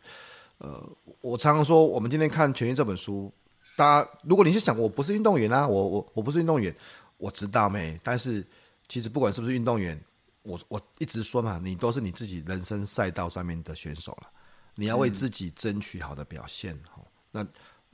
[0.58, 0.84] 呃，
[1.22, 3.32] 我常常说，我们今天看《权益》这本书，
[3.76, 6.76] 大家如果你是想，我不是运动员啊，我我我不是运动员，
[7.18, 8.00] 我知道没？
[8.02, 8.44] 但是
[8.88, 10.04] 其实不管是不是运动员。
[10.44, 14.30] 我我一直说嘛，你都是你自己人生赛道上面的选手了，
[14.76, 16.74] 你要为自己争取好的表现。
[16.96, 17.48] 嗯、那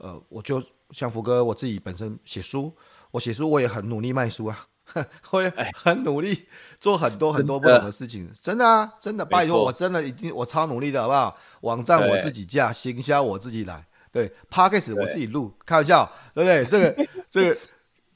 [0.06, 2.74] 呃，我就像福哥，我自己本身写书，
[3.10, 4.66] 我写书我也很努力卖书啊，
[5.30, 6.46] 我也很努力
[6.80, 11.36] 做很多很多不同的事情，真的，真的啊，真的，拜托，我真的一定我超努力的好不好？
[11.62, 16.64] 网站我自己架，行销我自己来，对 p a c k a g e 我自己录，开玩笑，对不对？
[16.66, 17.60] 这个这个。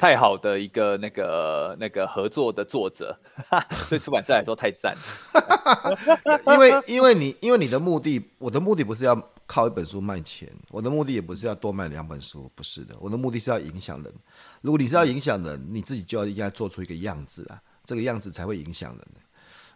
[0.02, 3.16] 太好的一个那个那个合作的作者，
[3.88, 6.42] 对出版社来说太赞了。
[6.52, 9.14] 因为因为你因为你的目的，我的目的不是要
[9.46, 14.12] 靠一本书卖钱，我的目的也不是要多卖两本书，不是的，我的目的是要影响人。
[14.60, 19.06] 如果你是要影响人，你自己就要应该做出一个样子啊，这个样子才会影响人。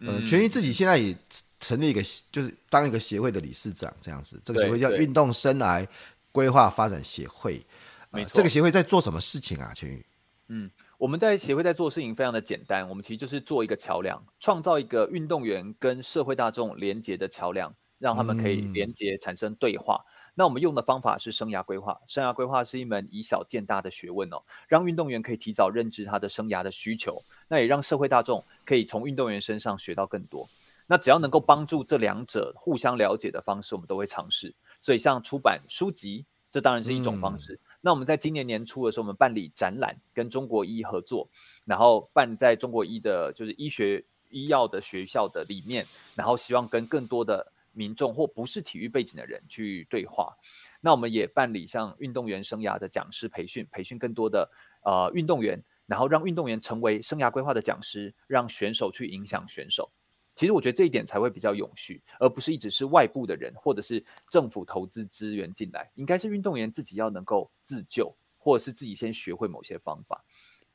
[0.01, 1.15] 嗯，全于自己现在也
[1.57, 2.03] 成立一个，
[2.33, 5.87] 就是当一个协会的理事长这样子，这个协会叫运动生涯
[6.33, 7.65] 规划发展协会。
[8.09, 9.71] 没错，这个协会在做什么事情啊？
[9.73, 10.03] 权益？
[10.49, 20.01] 嗯，我们在协会在做事情非常的简单，我们其实就是做一个桥梁，创造一个运动员跟社会大众连接的桥梁，让他们可以连接产生对话。
[20.05, 30.47] 嗯、那我们用的方法是生涯规划，生涯规划是一门以小见大的学问哦，让运动员可以提早认知他的生涯的需求，那也让社会大众可以从运动员身上学到更多。
[30.85, 34.55] 那只要能够帮助这两者互相了解的方式，我们都会尝试。
[34.79, 37.55] 所以像出版书籍，这当然是一种方式。
[37.55, 41.25] 嗯那我们在今年年初的时候，我们办理展览，跟中国医合作，
[41.65, 50.35] 然后办在中国医的，就是医学医药的学校的里面，然后希望跟更多的民众或不是体育背景的人去对话。
[50.81, 54.51] 那我们也办理像运动员生涯的讲师培训，培训更多的
[54.83, 59.89] 呃运动员，然后让运动员成为生涯规划的讲师，让选手去影响选手。
[60.37, 70.23] 其实我觉得这一点才会比较永续，而不是一直是外部的人或者是政府投资资源进来，应该是运动员自己要能够自救，或者是自己先学会某些方法。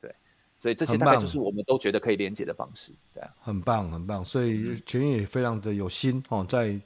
[0.00, 0.12] 对，
[0.58, 2.92] 所以这些大概就是我们都觉得可以连接的方式。
[3.14, 4.24] 对啊，很棒，很棒。
[4.24, 6.76] 所以全运也非常的有心哦，在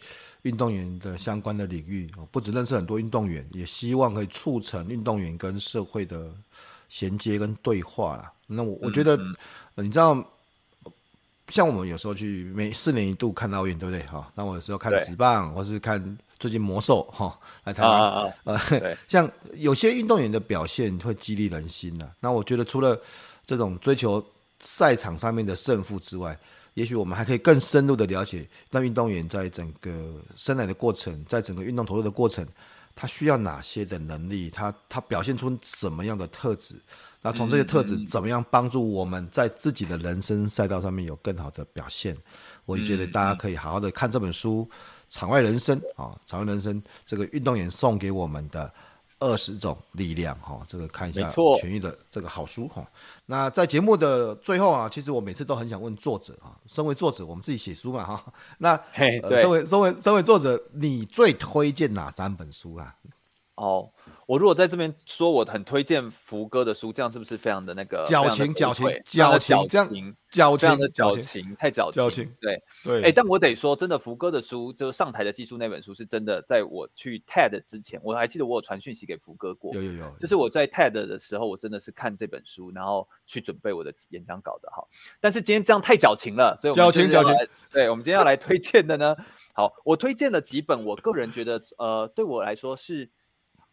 [0.43, 6.31] 运动员的相关的领域哦，不止认识很多运动员，也希望可以促成运动员跟社会的
[6.91, 8.31] 衔接跟对话啦。
[8.47, 9.35] 那我我觉得，嗯
[9.77, 10.31] 嗯你知道。
[11.49, 14.05] 像我们有时候去每四年一度看奥运，对不对？
[14.07, 17.93] 哈，那我有时候看职棒，或是看最近魔兽，哈，来台湾。
[17.93, 22.11] 啊啊啊呃， 像有些运动员的表现会激励人心的。
[22.21, 23.01] 那我觉得除了
[23.45, 24.25] 这种追求
[24.61, 26.37] 赛场上面的胜负之外，
[26.75, 32.47] 也许我们还可以更深入的了解，那运动员在整个生涯的过程，在整个运动投入的过程，
[32.95, 34.51] 他需要哪些的能力？
[34.51, 36.75] 他他表现出什么样的特质？
[37.23, 42.17] 那从这些特质怎么样帮助我们在自己的人生赛道上面有更好的表现？
[42.65, 44.69] 我也觉得大家可以好好的看这本书
[45.09, 48.73] 《场外人生》啊，《场外人生》这个运动员送给我们的
[49.19, 52.87] 二十种力量哈，这个看一下全愈的这个好书哈。
[53.25, 58.25] 那在节目的最后啊，其实我每次都很想问作者啊，身为作者，我们自己写书嘛哈。
[58.59, 62.95] 那身为身为身为作者，你最推荐哪三本书啊？
[63.57, 63.91] 哦。
[64.27, 68.53] 我如果在这边说我很推荐福哥的书，这样是不是非常的那个矫情？
[68.53, 72.03] 矫情，矫情，这样矫情的矫情，太矫情。
[72.03, 73.03] 矫情，对对。
[73.05, 76.43] 哎，但我得说，真的，福哥的书就是上台的技术那本书，是真的。
[76.43, 79.73] 在我去 TED 之前，我还记得我有传讯息给福哥过。
[79.77, 80.17] 有有有。
[80.19, 84.85] 就是我在 TED 的时候，我真的是看这本书，然后去准备我的演讲稿的哈。
[85.21, 87.33] 但是今天这样太矫情了，所以矫情矫情。
[87.71, 89.15] 对，我们今天要来推荐的呢，
[89.55, 93.09] 好，我推荐了几本，我个人觉得，呃，对我来说是。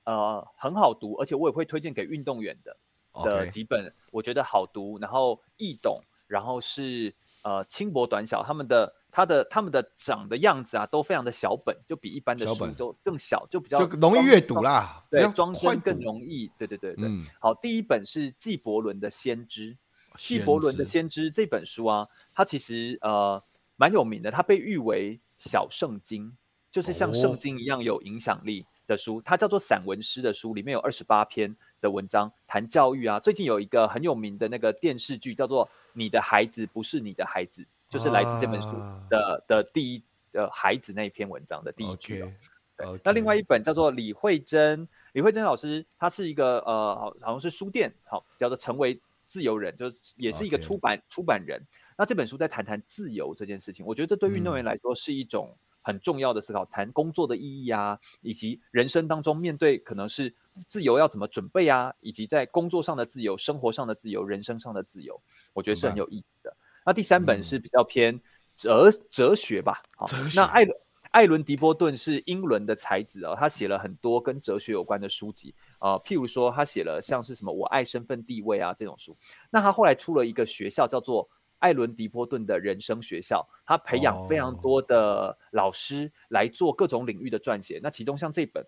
[0.05, 2.77] 呃，很好读，而且我也会推荐给运动员的
[3.23, 17.07] 的几本，我觉得好读，然后易懂，然后是呃轻薄短小，他们的他的他们的长的样子啊，都非常的小本，就比一般的书都更小，就比较容易阅读啦，对，装帧更容易，对对对对。
[17.07, 19.73] 嗯、好，第一本是纪伯伦的先知
[20.17, 23.41] 《纪伯伦的先知》，纪伯伦的先知这本书啊，它其实呃
[23.77, 26.35] 蛮有名的，它被誉为小圣经，
[26.71, 28.63] 就是像圣经一样有影响力。
[28.63, 33.19] 哦的书，它叫做散文诗的书，里面有二十八篇的文章，谈教育啊。
[33.19, 38.69] 最近有一个很有名的那个电视剧，叫做《你的孩子不是你的孩子》，就是来自这本书
[39.09, 42.31] 的、啊、的第一的孩子那一篇文章的第一句、哦。
[42.77, 51.01] Okay, 对，那另外一本叫做李慧珍，李慧珍老师，他是一个呃，好好像是书店，好叫做成为自由人，就是也是一个出版、okay.
[51.09, 51.59] 出版人。
[51.97, 55.55] 那这本书在谈谈自由这件事情，我觉得这对运动员来说是一种。
[55.83, 60.33] 很重要的思考，谈工作的意义啊，以及人生当中面对可能是
[60.65, 65.21] 自由要怎么准备啊，以及在工作上的自由、生活上的自由、人生上的自由，
[65.53, 66.55] 我觉得是很有意义的。
[66.85, 68.19] 那第三本是比较偏
[68.55, 70.77] 哲哲学吧，好，那艾伦
[71.11, 79.17] 艾伦迪波顿是英伦的才子啊，他写了很多跟哲学有关的书籍啊，譬如说他写了像是什么我爱身份地位啊这种书，
[79.49, 81.29] 那他后来出了一个学校叫做。
[81.63, 87.75] 艾伦·迪波顿的人生学校，他培养非常多的老师来做各种领域的撰写。
[87.75, 87.83] Oh.
[87.83, 88.61] 那其中像这本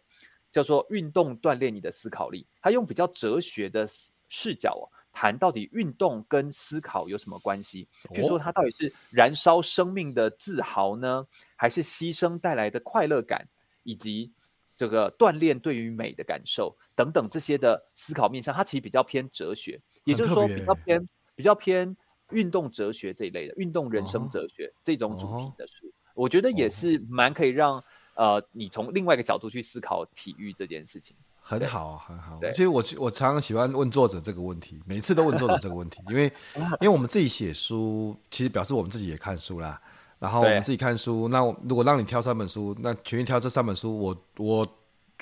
[0.49, 3.85] 叫做《运动锻炼你的思考力》，他用比较哲学的
[4.29, 7.89] 视角哦，谈到底运动跟思考有什么关系？
[8.13, 11.27] 譬如说，他到底是燃烧生命的自豪呢，
[11.57, 13.45] 还是牺牲带来的快乐感，
[13.83, 14.31] 以及
[14.77, 21.93] 这个锻炼对于美的感受等等这些的思考面向，他其实比较偏哲学，也就是说比较偏比较偏。
[22.32, 27.84] 运动哲学这一类的运动人生哲学这种主题的书，我觉得也是蛮可以让
[28.15, 31.15] 呃你从另外一个角度去思考体育这件事情。
[31.39, 32.39] 很好，很好。
[32.51, 36.32] 其实我我常常喜欢问作者这个问题，每次都问作者这个问题，因为
[36.82, 39.80] 因为我们自己写书，其实表示我们自己也看书啦。
[40.17, 44.67] 然后我们自己看书，那如果让你挑三本书，那全力挑这三本书，我我。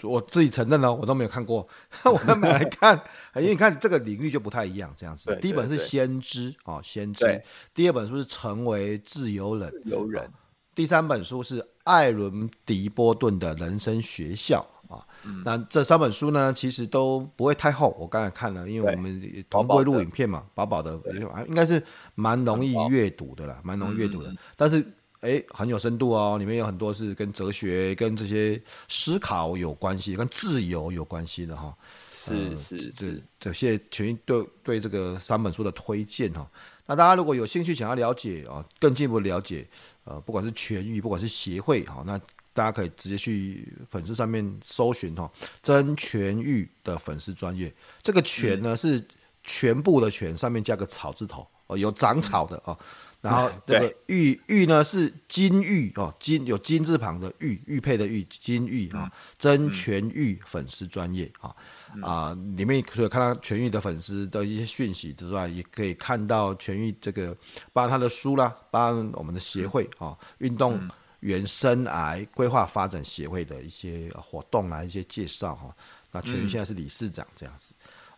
[0.01, 1.67] 我自己承认了，我都没有看过，
[2.03, 2.99] 我都没来看，
[3.37, 5.37] 因为你看这个领域就不太一样，这样子。
[5.41, 7.41] 第一本是先知啊，先知。
[7.73, 10.29] 第二本书是成为自由人，自由人。
[10.73, 15.41] 第三本书是艾伦迪波顿的人生学校啊、嗯。
[15.45, 17.95] 那这三本书呢，其实都不会太厚。
[17.99, 20.99] 我刚才看了，因为我们同步录影片嘛，薄薄的，
[21.47, 21.81] 应该是
[22.15, 24.33] 蛮容易阅读的啦，蛮容易阅读的。
[24.55, 24.85] 但是。
[25.23, 31.73] 哎，很有深度哦，里面有很多是跟哲学、跟这些思考有关系，跟自由有关系的哈。
[32.11, 36.45] 是、呃、是是，这些全对对这个三本书的推荐哈。
[36.85, 39.65] 那大家如果有兴趣想要了解啊，更进一步了解，
[40.03, 42.19] 呃，不管是全愈，不管是协会哈，那
[42.51, 47.73] 大家可以直接去粉丝上面搜寻哈，真全愈的粉丝专业。
[48.01, 49.07] 这个全呢、嗯、是
[49.45, 52.77] 全部的全，上面加个草字头哦，有长草的啊。
[53.23, 59.09] 然后 这个玉玉呢是金玉哦，金有金字旁的玉，玉佩的玉，金玉啊，
[59.39, 61.55] 真全玉粉丝专业啊
[62.01, 67.33] 啊，里面可以看到全玉的粉丝的一些讯息之外，也可以看到全玉这个，
[67.71, 70.77] 包含他的书啦，包含我们的协会啊，运动
[71.21, 75.73] 员生癌规划发展协会的一些活动啊，一些介绍哈。
[76.11, 77.73] 那全玉现在是理事长这样子。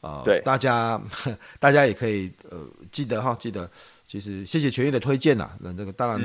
[0.05, 1.01] 呃，对，大家
[1.59, 3.67] 大家也可以呃记得哈，记得，
[4.07, 5.49] 其实谢谢全玉的推荐呐。
[5.59, 6.21] 那这个当然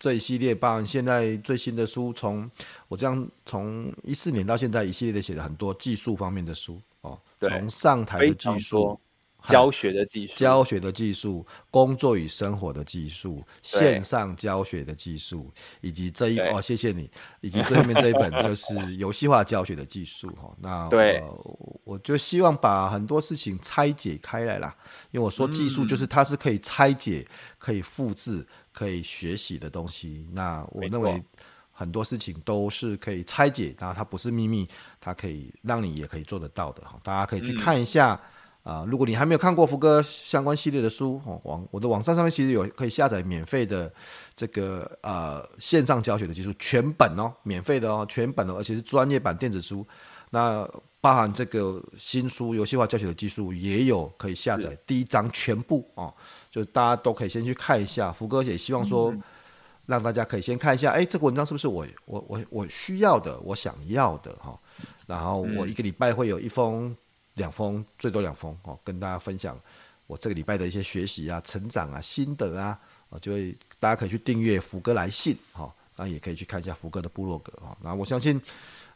[0.00, 2.50] 这一系列，包含现在最新的书，从
[2.88, 8.98] 我这样从一四年到现在一系列的写了很多技术方面的书哦，从上台的技术。
[9.44, 17.10] 教学的技术，教学的技术，工作与生活的技术，线上教学的技术，以及这一哦，谢谢你，
[17.40, 20.54] 以及最后面这一本 就是游戏化教学的技术哈。
[20.58, 24.74] 那对、呃，我就希望把很多事情拆解开来啦，
[25.10, 27.26] 因为我说技术就是它是可以拆解、
[27.58, 30.26] 可以复制、可以学习的东西。
[30.32, 31.22] 那我认为
[31.72, 34.68] 很多事情都是可以拆解，然后它不是秘密，
[35.00, 37.00] 它可以让你也可以做得到的哈。
[37.02, 38.14] 大家可以去看一下。
[38.14, 43.90] 嗯啊，如果你还没有看过福哥相关系列的书，哦，网我的网站上面其实有可以下载免费的
[44.36, 49.86] 这个呃线上教学的技术全本哦，免费的哦，全本的，而且是专业版电子书。
[50.28, 50.68] 那
[51.00, 56.12] 包含这个新书游戏化教学的技术也有可以下载第一章全部哦，
[56.50, 58.12] 就大家都可以先去看一下。
[58.12, 59.12] 福哥也希望说，
[59.86, 64.56] 让大家可以先看一下，哎，这个文章是不是我我我我需要的，我想要的哈。
[65.06, 66.94] 然后我一个礼拜会有一封。
[67.40, 69.58] 两封，最多两封哦，跟大家分享
[70.06, 72.78] 我这个礼拜的一些学习啊、成长啊、心得啊，
[73.08, 77.74] 啊，就会大家可以去订阅福哥来信哈，那也可以去看一下福哥的部落格哈。
[77.80, 78.38] 那我相信，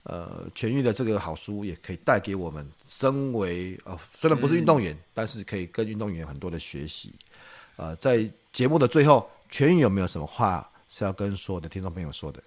[0.02, 7.14] 呃，痊愈的这个好书也可以带给我们，身为呃虽然不是运动员，嗯、但是可以跟运动员有很多的学习。
[7.76, 12.42] 呃，在节目的最后，全玉有没有什么话是要跟所有的听众朋友说的？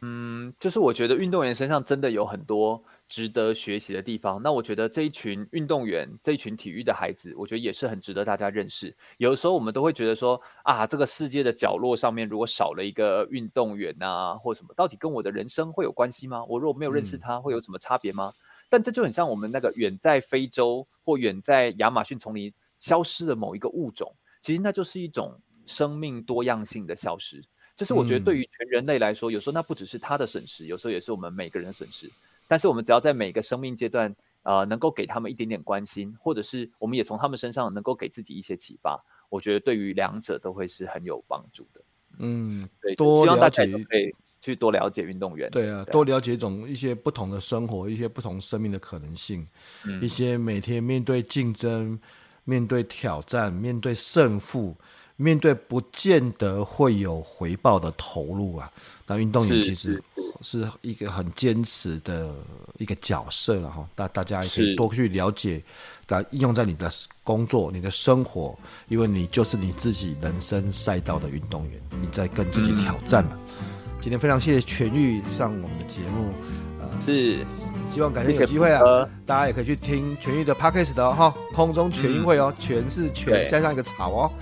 [0.00, 2.82] 嗯，就是我觉得运动员身上真的有很多。
[3.12, 8.96] 值得学习的地方，那我觉得这一群运动员，这一群体育的孩子，我觉得也是很值得大家认识。
[9.18, 16.42] 有的时候我们都会觉得说，啊，这个世界的角落上面如果少了一个运动员啊，或什么，到底跟我的人生会有关系吗？
[16.46, 18.32] 我如果没有认识他，会有什么差别吗？
[18.34, 18.66] 嗯。
[18.70, 22.50] 但这就很像我们那个远在非洲或远在亚马逊丛林
[22.80, 24.10] 消失的某一个物种，
[24.40, 27.44] 其实那就是一种生命多样性的消失。
[27.76, 32.10] 这是我觉得对于全人类来说，有时候那不只是他的损失，有时候也是我们每个人的损失。
[32.52, 41.80] 但是我们只要在每个生命阶段，呃，能够给他们一点点关心，或者是我们也从他们身上能够给自己一些启发，我觉得对于两者都会是很有帮助的。
[42.18, 45.50] 嗯，对，希望大家都可以去多了解运动员。
[45.50, 49.48] 对啊，多了解一种一些不同的生活，一些不同生命的可能性，
[49.86, 51.98] 嗯、一些每天面对竞争、
[52.44, 54.76] 面对挑战、面对胜负。
[55.22, 58.70] 面对不见得会有回报的投入啊，
[59.06, 60.02] 那运动员其实
[60.42, 62.34] 是一个很坚持的
[62.78, 63.88] 一个角色了哈。
[63.94, 65.62] 大大家也可以多去了解，
[66.08, 66.90] 来应用在你的
[67.22, 68.58] 工作、你的生活，
[68.88, 73.38] 因为你就是你自己人生赛道的运动员，你在跟自己挑战嘛。
[73.60, 73.64] 嗯、
[74.00, 76.32] 今天非常谢谢全玉上我们的节目，
[76.80, 77.46] 呃，是
[77.92, 84.32] 希望改天有机会啊，大家也可以去听全玉的 Podcast 的哈，空中全运会哦，全是全加上一个草哦。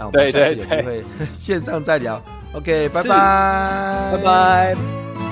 [0.00, 2.20] 那我们下次有机会 线上再聊
[2.54, 3.08] ，OK，拜拜，
[4.16, 5.29] 拜拜。